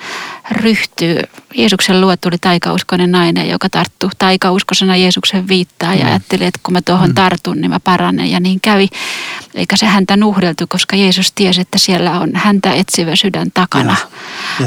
ryhtyy. 0.50 1.20
Jeesuksen 1.54 2.00
luo 2.00 2.16
tuli 2.16 2.38
taikauskoinen 2.40 3.12
nainen, 3.12 3.48
joka 3.48 3.68
tarttui 3.68 4.10
taikauskosena 4.18 4.96
Jeesuksen 4.96 5.48
viittaa 5.48 5.94
ja 5.94 6.04
mm. 6.04 6.10
ajatteli, 6.10 6.44
että 6.44 6.60
kun 6.62 6.72
mä 6.72 6.80
tuohon 6.82 7.08
mm. 7.08 7.14
tartun, 7.14 7.60
niin 7.60 7.70
mä 7.70 7.80
paranen. 7.80 8.30
Ja 8.30 8.40
niin 8.40 8.60
kävi, 8.60 8.88
eikä 9.54 9.76
se 9.76 9.86
häntä 9.86 10.16
nuhdeltu, 10.16 10.64
koska 10.68 10.96
Jeesus 10.96 11.32
tiesi, 11.32 11.60
että 11.60 11.78
siellä 11.78 12.20
on 12.20 12.30
häntä 12.34 12.72
etsivä 12.72 13.16
sydän 13.16 13.48
takana. 13.54 13.96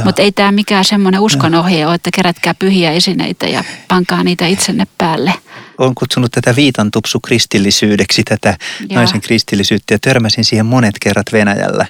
Mutta 0.03 0.21
ei 0.21 0.31
tämä 0.31 0.51
mikään 0.51 0.85
semmoinen 0.85 1.21
uskonohje 1.21 1.87
ole, 1.87 1.95
että 1.95 2.09
kerätkää 2.13 2.53
pyhiä 2.53 2.91
esineitä 2.91 3.47
ja 3.47 3.63
pankaa 3.87 4.23
niitä 4.23 4.47
itsenne 4.47 4.87
päälle 4.97 5.33
olen 5.77 5.95
kutsunut 5.95 6.31
tätä 6.31 6.55
viitantupsu 6.55 7.19
kristillisyydeksi, 7.19 8.23
tätä 8.23 8.57
Joo. 8.79 8.99
naisen 8.99 9.21
kristillisyyttä 9.21 9.93
ja 9.93 9.99
törmäsin 9.99 10.45
siihen 10.45 10.65
monet 10.65 10.95
kerrat 11.01 11.25
Venäjällä, 11.31 11.85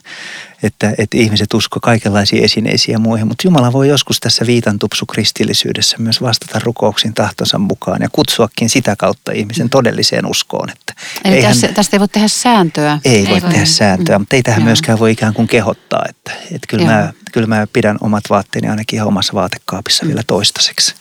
että, 0.63 0.93
että 0.97 1.17
ihmiset 1.17 1.53
usko 1.53 1.79
kaikenlaisiin 1.79 2.43
esineisiin 2.43 2.93
ja 2.93 2.99
muihin, 2.99 3.27
mutta 3.27 3.47
Jumala 3.47 3.73
voi 3.73 3.87
joskus 3.87 4.19
tässä 4.19 4.45
viitantupsu 4.45 5.05
kristillisyydessä 5.05 5.97
myös 5.99 6.21
vastata 6.21 6.59
rukouksiin 6.63 7.13
tahtonsa 7.13 7.57
mukaan 7.57 8.01
ja 8.01 8.09
kutsuakin 8.11 8.69
sitä 8.69 8.95
kautta 8.95 9.31
ihmisen 9.31 9.69
todelliseen 9.69 10.25
uskoon. 10.25 10.69
Että 10.69 10.93
Eli 11.25 11.41
tässä, 11.41 11.67
hän, 11.67 11.75
tästä 11.75 11.95
ei 11.95 11.99
voi 11.99 12.07
tehdä 12.07 12.27
sääntöä. 12.27 12.99
Ei, 13.05 13.15
ei 13.15 13.27
voi, 13.29 13.41
voi 13.41 13.51
tehdä 13.51 13.65
sääntöä, 13.65 14.17
mm. 14.17 14.21
mutta 14.21 14.35
ei 14.35 14.43
tähän 14.43 14.61
Joo. 14.61 14.65
myöskään 14.65 14.99
voi 14.99 15.11
ikään 15.11 15.33
kuin 15.33 15.47
kehottaa, 15.47 16.05
että, 16.09 16.31
että 16.31 16.67
kyllä, 16.67 16.85
mä, 16.85 17.13
kyllä 17.31 17.47
mä 17.47 17.67
pidän 17.73 17.97
omat 18.01 18.23
vaatteeni 18.29 18.67
ainakin 18.67 18.97
ihan 18.97 19.07
omassa 19.07 19.33
vaatekaapissa 19.33 20.05
mm. 20.05 20.07
vielä 20.07 20.23
toistaiseksi. 20.27 20.95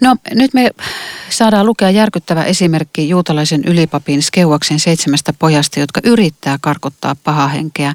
No 0.00 0.16
nyt 0.34 0.54
me 0.54 0.70
saadaan 1.30 1.66
lukea 1.66 1.90
järkyttävä 1.90 2.44
esimerkki 2.44 3.08
juutalaisen 3.08 3.64
ylipapin 3.64 4.22
Skeuaksen 4.22 4.78
seitsemästä 4.78 5.32
pojasta, 5.38 5.80
jotka 5.80 6.00
yrittää 6.04 6.58
karkottaa 6.60 7.16
pahahenkeä 7.24 7.94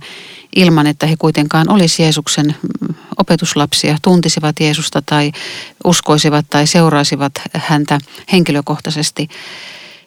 ilman, 0.56 0.88
että 0.88 1.08
he 1.08 1.16
kuitenkaan 1.20 1.70
olisi 1.70 2.04
Jeesuksen 2.04 2.56
opetuslapsia, 3.18 3.98
tuntisivat 4.02 4.60
Jeesusta 4.60 5.02
tai 5.06 5.32
uskoisivat 5.84 6.46
tai 6.50 6.68
seuraisivat 6.68 7.34
häntä 7.54 8.00
henkilökohtaisesti. 8.32 9.30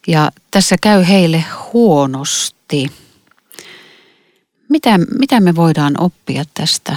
Ja 0.06 0.30
tässä 0.50 0.76
käy 0.80 1.04
heille 1.08 1.44
huonosti. 1.72 2.90
Mitä, 4.68 4.98
mitä 5.18 5.40
me 5.40 5.56
voidaan 5.56 5.94
oppia 6.00 6.44
tästä 6.54 6.96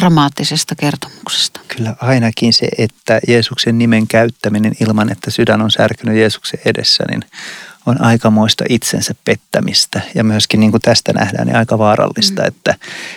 dramaattisesta 0.00 0.74
kertomuksesta. 0.74 1.60
Kyllä 1.68 1.96
ainakin 2.00 2.52
se, 2.52 2.68
että 2.78 3.20
Jeesuksen 3.28 3.78
nimen 3.78 4.06
käyttäminen 4.06 4.72
ilman, 4.80 5.12
että 5.12 5.30
sydän 5.30 5.62
on 5.62 5.70
särkynyt 5.70 6.16
Jeesuksen 6.16 6.60
edessä, 6.64 7.04
niin 7.10 7.24
on 7.86 8.02
aikamoista 8.02 8.64
itsensä 8.68 9.14
pettämistä. 9.24 10.00
Ja 10.14 10.24
myöskin 10.24 10.60
niin 10.60 10.70
kuin 10.70 10.80
tästä 10.80 11.12
nähdään, 11.12 11.46
niin 11.46 11.56
aika 11.56 11.78
vaarallista, 11.78 12.42
mm. 12.42 12.48
että, 12.48 12.74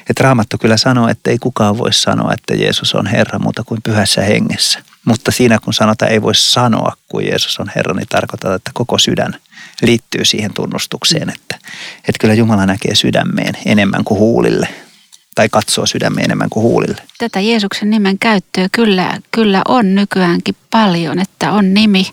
että 0.09 0.23
Raamattu 0.23 0.57
kyllä 0.57 0.77
sanoo, 0.77 1.07
että 1.07 1.31
ei 1.31 1.37
kukaan 1.37 1.77
voi 1.77 1.93
sanoa, 1.93 2.33
että 2.33 2.55
Jeesus 2.55 2.95
on 2.95 3.07
Herra 3.07 3.39
muuta 3.39 3.63
kuin 3.63 3.81
pyhässä 3.83 4.21
hengessä. 4.21 4.79
Mutta 5.05 5.31
siinä 5.31 5.59
kun 5.63 5.73
sanotaan, 5.73 6.11
ei 6.11 6.21
voi 6.21 6.35
sanoa, 6.35 6.93
kuin 7.07 7.27
Jeesus 7.27 7.59
on 7.59 7.71
Herra, 7.75 7.93
niin 7.93 8.07
tarkoittaa, 8.07 8.55
että 8.55 8.71
koko 8.73 8.97
sydän 8.97 9.35
liittyy 9.81 10.25
siihen 10.25 10.53
tunnustukseen, 10.53 11.29
että, 11.29 11.55
että 11.97 12.19
kyllä 12.19 12.33
Jumala 12.33 12.65
näkee 12.65 12.95
sydämeen 12.95 13.53
enemmän 13.65 14.03
kuin 14.03 14.19
huulille 14.19 14.67
tai 15.37 15.49
katsoo 15.49 15.85
sydämeen 15.85 16.25
enemmän 16.25 16.49
kuin 16.49 16.63
huulille. 16.63 17.01
Tätä 17.17 17.39
Jeesuksen 17.39 17.89
nimen 17.89 18.19
käyttöä 18.19 18.67
kyllä, 18.71 19.17
kyllä 19.31 19.61
on 19.67 19.95
nykyäänkin 19.95 20.55
paljon, 20.71 21.19
että 21.19 21.51
on 21.51 21.73
nimi 21.73 22.07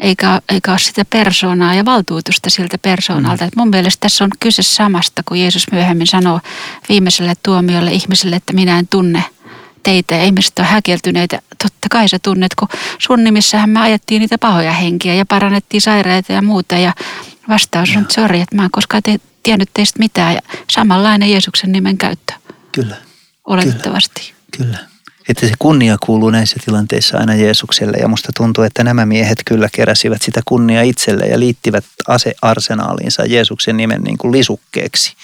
eikä, 0.00 0.40
eikä 0.48 0.70
ole 0.70 0.78
sitä 0.78 1.04
persoonaa 1.04 1.74
ja 1.74 1.84
valtuutusta 1.84 2.50
siltä 2.50 2.78
persoonalta. 2.78 3.44
Mm. 3.44 3.48
Et 3.48 3.56
mun 3.56 3.68
mielestä 3.68 4.00
tässä 4.00 4.24
on 4.24 4.30
kyse 4.40 4.62
samasta, 4.62 5.22
kun 5.28 5.40
Jeesus 5.40 5.66
myöhemmin 5.72 6.06
sanoo 6.06 6.40
viimeiselle 6.88 7.34
tuomiolle 7.42 7.92
ihmiselle, 7.92 8.36
että 8.36 8.52
minä 8.52 8.78
en 8.78 8.88
tunne 8.88 9.24
teitä 9.82 10.14
ja 10.14 10.24
ihmiset 10.24 10.58
on 10.58 10.64
häkeltyneitä. 10.64 11.42
Totta 11.62 11.88
kai 11.90 12.08
sä 12.08 12.18
tunnet, 12.18 12.54
kun 12.54 12.68
sun 12.98 13.24
nimissähän 13.24 13.70
me 13.70 13.80
ajettiin 13.80 14.20
niitä 14.20 14.38
pahoja 14.38 14.72
henkiä 14.72 15.14
ja 15.14 15.26
parannettiin 15.26 15.80
sairaita 15.80 16.32
ja 16.32 16.42
muuta. 16.42 16.78
Ja 16.78 16.92
vastaus 17.48 17.96
on, 17.96 18.02
että 18.02 18.14
sori, 18.14 18.40
että 18.40 18.56
mä 18.56 18.64
en 18.64 18.70
koskaan 18.70 19.02
te, 19.02 19.20
tiennyt 19.46 19.70
teistä 19.74 19.98
mitään. 19.98 20.34
Ja 20.34 20.40
samanlainen 20.70 21.30
Jeesuksen 21.30 21.72
nimen 21.72 21.98
käyttö. 21.98 22.32
Kyllä. 22.72 22.96
Oletettavasti. 23.44 24.32
Kyllä. 24.56 24.76
Kyllä 24.76 24.96
että 25.28 25.48
se 25.48 25.52
kunnia 25.58 25.96
kuuluu 26.06 26.30
näissä 26.30 26.56
tilanteissa 26.64 27.18
aina 27.18 27.34
Jeesukselle 27.34 27.96
ja 27.96 28.08
musta 28.08 28.32
tuntuu, 28.36 28.64
että 28.64 28.84
nämä 28.84 29.06
miehet 29.06 29.38
kyllä 29.44 29.68
keräsivät 29.72 30.22
sitä 30.22 30.40
kunnia 30.44 30.82
itselle 30.82 31.26
ja 31.26 31.40
liittivät 31.40 31.84
asearsenaaliinsa 32.08 33.26
Jeesuksen 33.26 33.76
nimen 33.76 34.02
niin 34.02 34.18
kuin 34.18 34.32
lisukkeeksi. 34.32 35.14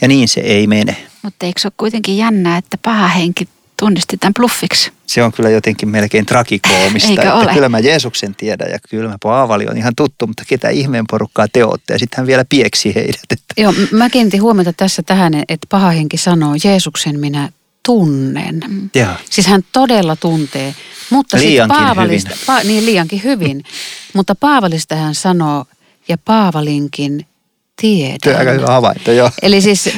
Ja 0.00 0.08
niin 0.08 0.28
se 0.28 0.40
ei 0.40 0.66
mene. 0.66 0.96
Mutta 1.22 1.46
eikö 1.46 1.60
se 1.60 1.66
ole 1.68 1.72
kuitenkin 1.76 2.16
jännää, 2.16 2.56
että 2.56 2.78
paha 2.82 3.08
henki 3.08 3.48
tunnisti 3.82 4.16
tämän 4.16 4.34
bluffiksi? 4.34 4.92
Se 5.06 5.22
on 5.22 5.32
kyllä 5.32 5.50
jotenkin 5.50 5.88
melkein 5.88 6.26
tragikoomista. 6.26 7.10
Eikö 7.10 7.22
että 7.22 7.34
ole? 7.34 7.54
Kyllä 7.54 7.68
mä 7.68 7.78
Jeesuksen 7.78 8.34
tiedän 8.34 8.70
ja 8.70 8.78
kyllä 8.90 9.08
mä 9.08 9.16
Paavali 9.22 9.66
on 9.66 9.76
ihan 9.76 9.92
tuttu, 9.96 10.26
mutta 10.26 10.42
ketä 10.48 10.68
ihmeen 10.68 11.04
porukkaa 11.10 11.46
te 11.52 11.64
ootte. 11.64 11.92
Ja 11.92 11.98
sitten 11.98 12.16
hän 12.16 12.26
vielä 12.26 12.44
pieksi 12.48 12.94
heidät. 12.94 13.20
Että 13.30 13.54
Joo, 13.58 13.74
mä 13.92 14.10
kiinnitin 14.10 14.42
huomiota 14.42 14.72
tässä 14.72 15.02
tähän, 15.02 15.34
että 15.34 15.66
paha 15.68 15.90
henki 15.90 16.16
sanoo, 16.16 16.54
Jeesuksen 16.64 17.20
minä 17.20 17.48
tunnen. 17.86 18.60
Mm. 18.68 18.90
Joo. 18.94 19.12
Siis 19.30 19.46
hän 19.46 19.62
todella 19.72 20.16
tuntee. 20.16 20.74
Mutta 21.10 21.38
sit 21.38 21.46
Liiankin 21.46 21.76
Paavalista, 21.76 22.30
hyvin. 22.30 22.46
Pa, 22.46 22.62
niin 22.62 22.86
liiankin 22.86 23.22
hyvin. 23.24 23.64
mutta 24.14 24.34
Paavalista 24.34 24.94
hän 24.96 25.14
sanoo, 25.14 25.64
ja 26.08 26.18
Paavalinkin 26.18 27.26
tiedän. 27.82 28.18
Tuo 28.22 28.32
on 28.32 28.38
aika 28.38 28.50
hyvä 28.50 28.66
havainto, 28.66 29.12
joo. 29.12 29.30
Eli 29.42 29.60
siis 29.60 29.90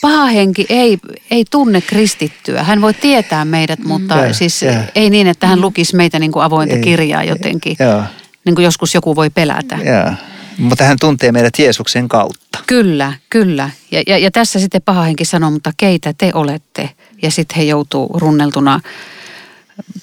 paha 0.00 0.26
henki 0.26 0.66
ei, 0.68 0.98
ei 1.30 1.44
tunne 1.50 1.80
kristittyä. 1.80 2.62
Hän 2.62 2.80
voi 2.80 2.94
tietää 2.94 3.44
meidät, 3.44 3.78
mutta 3.78 4.14
Joo, 4.16 4.32
siis 4.32 4.62
joo. 4.62 4.74
ei 4.94 5.10
niin, 5.10 5.26
että 5.26 5.46
hän 5.46 5.60
lukisi 5.60 5.96
meitä 5.96 6.18
niin 6.18 6.32
kuin 6.32 6.42
avointa 6.42 6.74
Ei, 6.74 6.80
kirjaa 6.80 7.24
jotenkin. 7.24 7.76
Joo. 7.80 8.02
Niin 8.44 8.54
kuin 8.54 8.64
joskus 8.64 8.94
joku 8.94 9.16
voi 9.16 9.30
pelätä. 9.30 9.78
Joo. 9.84 10.14
Mutta 10.58 10.84
hän 10.84 10.98
tuntee 11.00 11.32
meidät 11.32 11.58
Jeesuksen 11.58 12.08
kautta. 12.08 12.58
Kyllä, 12.66 13.12
kyllä. 13.30 13.70
Ja, 13.90 14.02
ja, 14.06 14.18
ja 14.18 14.30
tässä 14.30 14.58
sitten 14.58 14.82
paha 14.82 15.02
henki 15.02 15.24
sanoo, 15.24 15.50
mutta 15.50 15.72
keitä 15.76 16.14
te 16.18 16.30
olette? 16.34 16.90
Ja 17.22 17.30
sitten 17.30 17.56
he 17.56 17.62
joutuu 17.62 18.10
runneltuna 18.14 18.80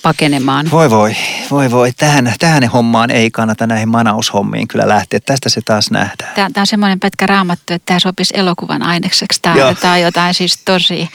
pakenemaan. 0.02 0.72
Voi 0.72 0.90
voi, 0.90 1.16
voi 1.52 1.72
voi. 1.72 1.92
Tähän, 1.98 2.34
tähän 2.40 2.70
hommaan 2.70 3.12
ei 3.12 3.32
kannata 3.32 3.68
näihin 3.68 3.90
manaushommiin 3.90 4.68
kyllä 4.68 4.88
lähteä. 4.88 5.20
Tästä 5.20 5.50
se 5.50 5.62
taas 5.62 5.92
nähdään. 5.92 6.36
Tämä, 6.36 6.50
tämä 6.54 6.62
on 6.62 6.68
semmoinen 6.68 7.00
pätkä 7.00 7.28
raamattu, 7.28 7.74
että 7.74 7.86
tämä 7.86 8.00
sopisi 8.00 8.34
elokuvan 8.38 8.84
ainekseksi. 8.84 9.40
Tämä, 9.42 9.56
Joo. 9.56 9.76
tämä 9.76 9.94
on 9.94 10.02
jotain 10.02 10.34
siis 10.34 10.62
tosi 10.66 11.10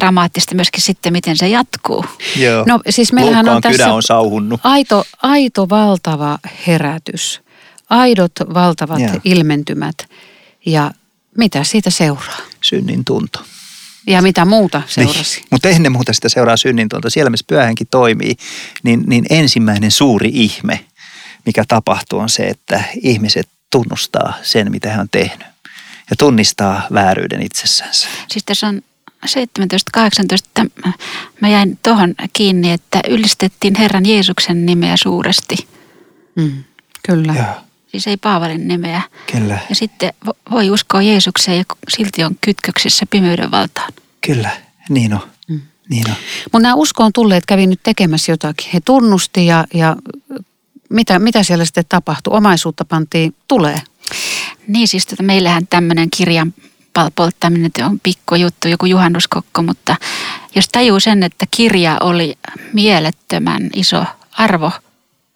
dramaattista 0.00 0.54
myöskin 0.54 0.82
sitten, 0.82 1.12
miten 1.12 1.36
se 1.36 1.48
jatkuu. 1.48 2.04
Joo. 2.36 2.64
No 2.68 2.80
siis 2.90 3.12
meillähän 3.12 3.48
on 3.48 3.62
tässä 3.62 3.94
on 3.94 4.02
sauhunnut. 4.02 4.60
aito, 4.64 5.04
aito 5.22 5.68
valtava 5.68 6.38
herätys. 6.66 7.40
Aidot 7.90 8.32
valtavat 8.54 9.00
Joo. 9.00 9.10
ilmentymät. 9.24 9.96
Ja 10.66 10.90
mitä 11.38 11.64
siitä 11.64 11.90
seuraa? 11.90 12.36
Synnin 12.60 13.04
tunto. 13.04 13.40
Ja 14.06 14.22
mitä 14.22 14.44
muuta 14.44 14.82
seurasi? 14.86 15.36
Niin. 15.40 15.48
Mutta 15.50 15.68
ennen 15.68 15.92
muuta 15.92 16.12
sitä 16.12 16.28
seuraa 16.28 16.56
synnin 16.56 16.88
tunto. 16.88 17.10
Siellä, 17.10 17.30
missä 17.30 17.44
pyöhänkin 17.48 17.86
toimii, 17.90 18.36
niin, 18.82 19.02
niin 19.06 19.26
ensimmäinen 19.30 19.90
suuri 19.90 20.30
ihme, 20.32 20.84
mikä 21.46 21.64
tapahtuu, 21.68 22.18
on 22.18 22.28
se, 22.28 22.42
että 22.42 22.84
ihmiset 23.02 23.48
tunnustaa 23.70 24.34
sen, 24.42 24.70
mitä 24.70 24.92
he 24.92 25.00
on 25.00 25.08
tehnyt. 25.10 25.46
Ja 26.10 26.16
tunnistaa 26.18 26.82
vääryyden 26.92 27.42
itsessänsä. 27.42 28.08
Siis 28.28 28.44
tässä 28.44 28.66
on 28.66 28.82
17-18, 29.26 30.00
että 30.34 30.66
mä 31.40 31.48
jäin 31.48 31.78
tuohon 31.82 32.14
kiinni, 32.32 32.72
että 32.72 33.00
ylistettiin 33.08 33.74
Herran 33.74 34.06
Jeesuksen 34.06 34.66
nimeä 34.66 34.96
suuresti. 34.96 35.56
Mm, 36.34 36.64
kyllä. 37.02 37.34
Joo, 37.34 37.65
Siis 37.96 38.06
ei 38.06 38.16
Paavalin 38.16 38.68
nimeä. 38.68 39.02
kyllä, 39.32 39.58
Ja 39.68 39.74
sitten 39.74 40.12
vo- 40.26 40.36
voi 40.50 40.70
uskoa 40.70 41.02
Jeesukseen 41.02 41.58
ja 41.58 41.64
silti 41.88 42.24
on 42.24 42.36
kytköksissä 42.40 43.06
pimeyden 43.10 43.50
valtaan. 43.50 43.92
kyllä. 44.26 44.50
Niin 44.88 45.14
on. 45.14 45.20
Mm. 45.48 45.60
Niin 45.88 46.10
on. 46.10 46.16
Mutta 46.44 46.58
nämä 46.62 46.74
uskoon 46.74 47.12
tulleet 47.12 47.46
kävi 47.46 47.66
nyt 47.66 47.80
tekemässä 47.82 48.32
jotakin. 48.32 48.70
He 48.74 48.80
tunnusti 48.84 49.46
ja, 49.46 49.64
ja 49.74 49.96
mitä, 50.90 51.18
mitä 51.18 51.42
siellä 51.42 51.64
sitten 51.64 51.84
tapahtui? 51.88 52.36
Omaisuutta 52.36 52.84
pantiin 52.84 53.34
tulee. 53.48 53.82
Niin 54.68 54.88
siis 54.88 55.06
tota, 55.06 55.22
meillähän 55.22 55.66
tämmöinen 55.66 56.08
kirjan 56.16 56.54
polttaminen 57.14 57.70
on 57.84 58.00
pikkujuttu, 58.00 58.68
joku 58.68 58.86
juhannuskokko, 58.86 59.62
mutta 59.62 59.96
jos 60.54 60.68
tajuu 60.68 61.00
sen, 61.00 61.22
että 61.22 61.46
kirja 61.50 61.96
oli 62.00 62.38
mielettömän 62.72 63.70
iso 63.74 64.04
arvo, 64.38 64.72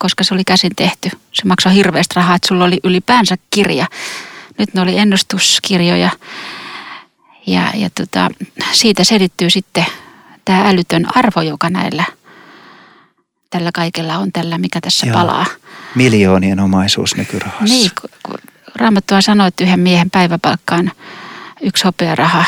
koska 0.00 0.24
se 0.24 0.34
oli 0.34 0.44
käsin 0.44 0.72
tehty. 0.76 1.10
Se 1.32 1.42
maksoi 1.44 1.74
hirveästi 1.74 2.14
rahaa, 2.16 2.36
että 2.36 2.48
sulla 2.48 2.64
oli 2.64 2.80
ylipäänsä 2.84 3.36
kirja. 3.50 3.86
Nyt 4.58 4.74
ne 4.74 4.80
oli 4.80 4.98
ennustuskirjoja 4.98 6.10
ja, 7.46 7.72
ja 7.74 7.90
tota, 7.90 8.30
siitä 8.72 9.04
selittyy 9.04 9.50
sitten 9.50 9.86
tämä 10.44 10.68
älytön 10.68 11.16
arvo, 11.16 11.40
joka 11.40 11.70
näillä 11.70 12.04
tällä 13.50 13.70
kaikella 13.74 14.18
on 14.18 14.32
tällä, 14.32 14.58
mikä 14.58 14.80
tässä 14.80 15.06
Joo. 15.06 15.14
palaa. 15.14 15.46
Miljoonien 15.94 16.60
omaisuus 16.60 17.16
nykyrahassa. 17.16 17.64
Niin, 17.64 17.90
kun- 18.00 18.10
kun 18.26 18.38
Raamattua 18.74 19.20
sanoi, 19.20 19.48
että 19.48 19.64
yhden 19.64 19.80
miehen 19.80 20.10
päiväpalkkaan 20.10 20.92
yksi 21.60 21.84
hopearaha. 21.84 22.44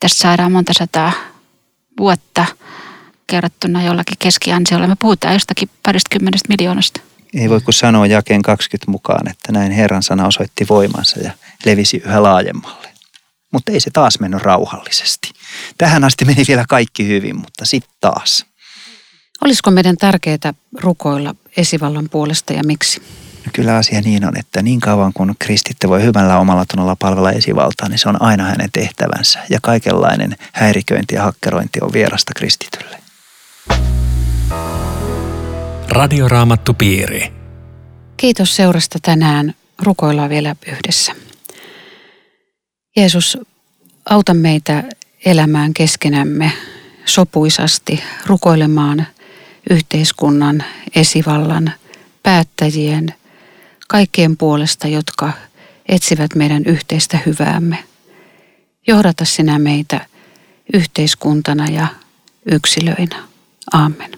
Tästä 0.00 0.18
saadaan 0.22 0.52
monta 0.52 0.72
sataa 0.78 1.12
vuotta 1.98 2.46
kerrottuna 3.28 3.84
jollakin 3.84 4.16
keskiansiolla. 4.18 4.86
Me 4.86 4.96
puhutaan 4.98 5.34
jostakin 5.34 5.70
parista 5.82 6.08
kymmenestä 6.10 6.54
miljoonasta. 6.58 7.00
Ei 7.34 7.50
voi 7.50 7.60
kuin 7.60 7.74
sanoa 7.74 8.06
jakeen 8.06 8.42
20 8.42 8.90
mukaan, 8.90 9.30
että 9.30 9.52
näin 9.52 9.72
Herran 9.72 10.02
sana 10.02 10.26
osoitti 10.26 10.66
voimansa 10.68 11.20
ja 11.20 11.32
levisi 11.64 12.02
yhä 12.06 12.22
laajemmalle. 12.22 12.88
Mutta 13.52 13.72
ei 13.72 13.80
se 13.80 13.90
taas 13.90 14.20
mennyt 14.20 14.42
rauhallisesti. 14.42 15.30
Tähän 15.78 16.04
asti 16.04 16.24
meni 16.24 16.44
vielä 16.48 16.64
kaikki 16.68 17.08
hyvin, 17.08 17.36
mutta 17.36 17.64
sitten 17.64 17.94
taas. 18.00 18.46
Olisiko 19.44 19.70
meidän 19.70 19.96
tärkeää 19.96 20.54
rukoilla 20.80 21.34
esivallan 21.56 22.08
puolesta 22.10 22.52
ja 22.52 22.62
miksi? 22.64 23.02
No 23.46 23.52
kyllä 23.52 23.76
asia 23.76 24.00
niin 24.00 24.24
on, 24.24 24.38
että 24.38 24.62
niin 24.62 24.80
kauan 24.80 25.12
kun 25.12 25.34
kristitty 25.38 25.88
voi 25.88 26.02
hyvällä 26.02 26.38
omalla 26.38 26.64
tunnolla 26.66 26.96
palvella 26.96 27.32
esivaltaa, 27.32 27.88
niin 27.88 27.98
se 27.98 28.08
on 28.08 28.22
aina 28.22 28.44
hänen 28.44 28.70
tehtävänsä. 28.72 29.38
Ja 29.50 29.58
kaikenlainen 29.62 30.36
häiriköinti 30.52 31.14
ja 31.14 31.22
hakkerointi 31.22 31.80
on 31.82 31.92
vierasta 31.92 32.32
kristitylle. 32.36 32.98
Radioraamattupiiri. 35.88 37.32
Kiitos 38.16 38.56
seurasta 38.56 38.98
tänään. 39.02 39.54
Rukoillaan 39.82 40.30
vielä 40.30 40.56
yhdessä. 40.66 41.12
Jeesus, 42.96 43.38
auta 44.10 44.34
meitä 44.34 44.84
elämään 45.24 45.74
keskenämme 45.74 46.52
sopuisasti, 47.04 48.02
rukoilemaan 48.26 49.06
yhteiskunnan, 49.70 50.64
esivallan, 50.94 51.72
päättäjien, 52.22 53.14
kaikkien 53.88 54.36
puolesta, 54.36 54.88
jotka 54.88 55.32
etsivät 55.88 56.34
meidän 56.34 56.62
yhteistä 56.66 57.18
hyväämme. 57.26 57.84
Johdata 58.86 59.24
sinä 59.24 59.58
meitä 59.58 60.06
yhteiskuntana 60.72 61.66
ja 61.66 61.86
yksilöinä. 62.52 63.22
Aamen. 63.72 64.17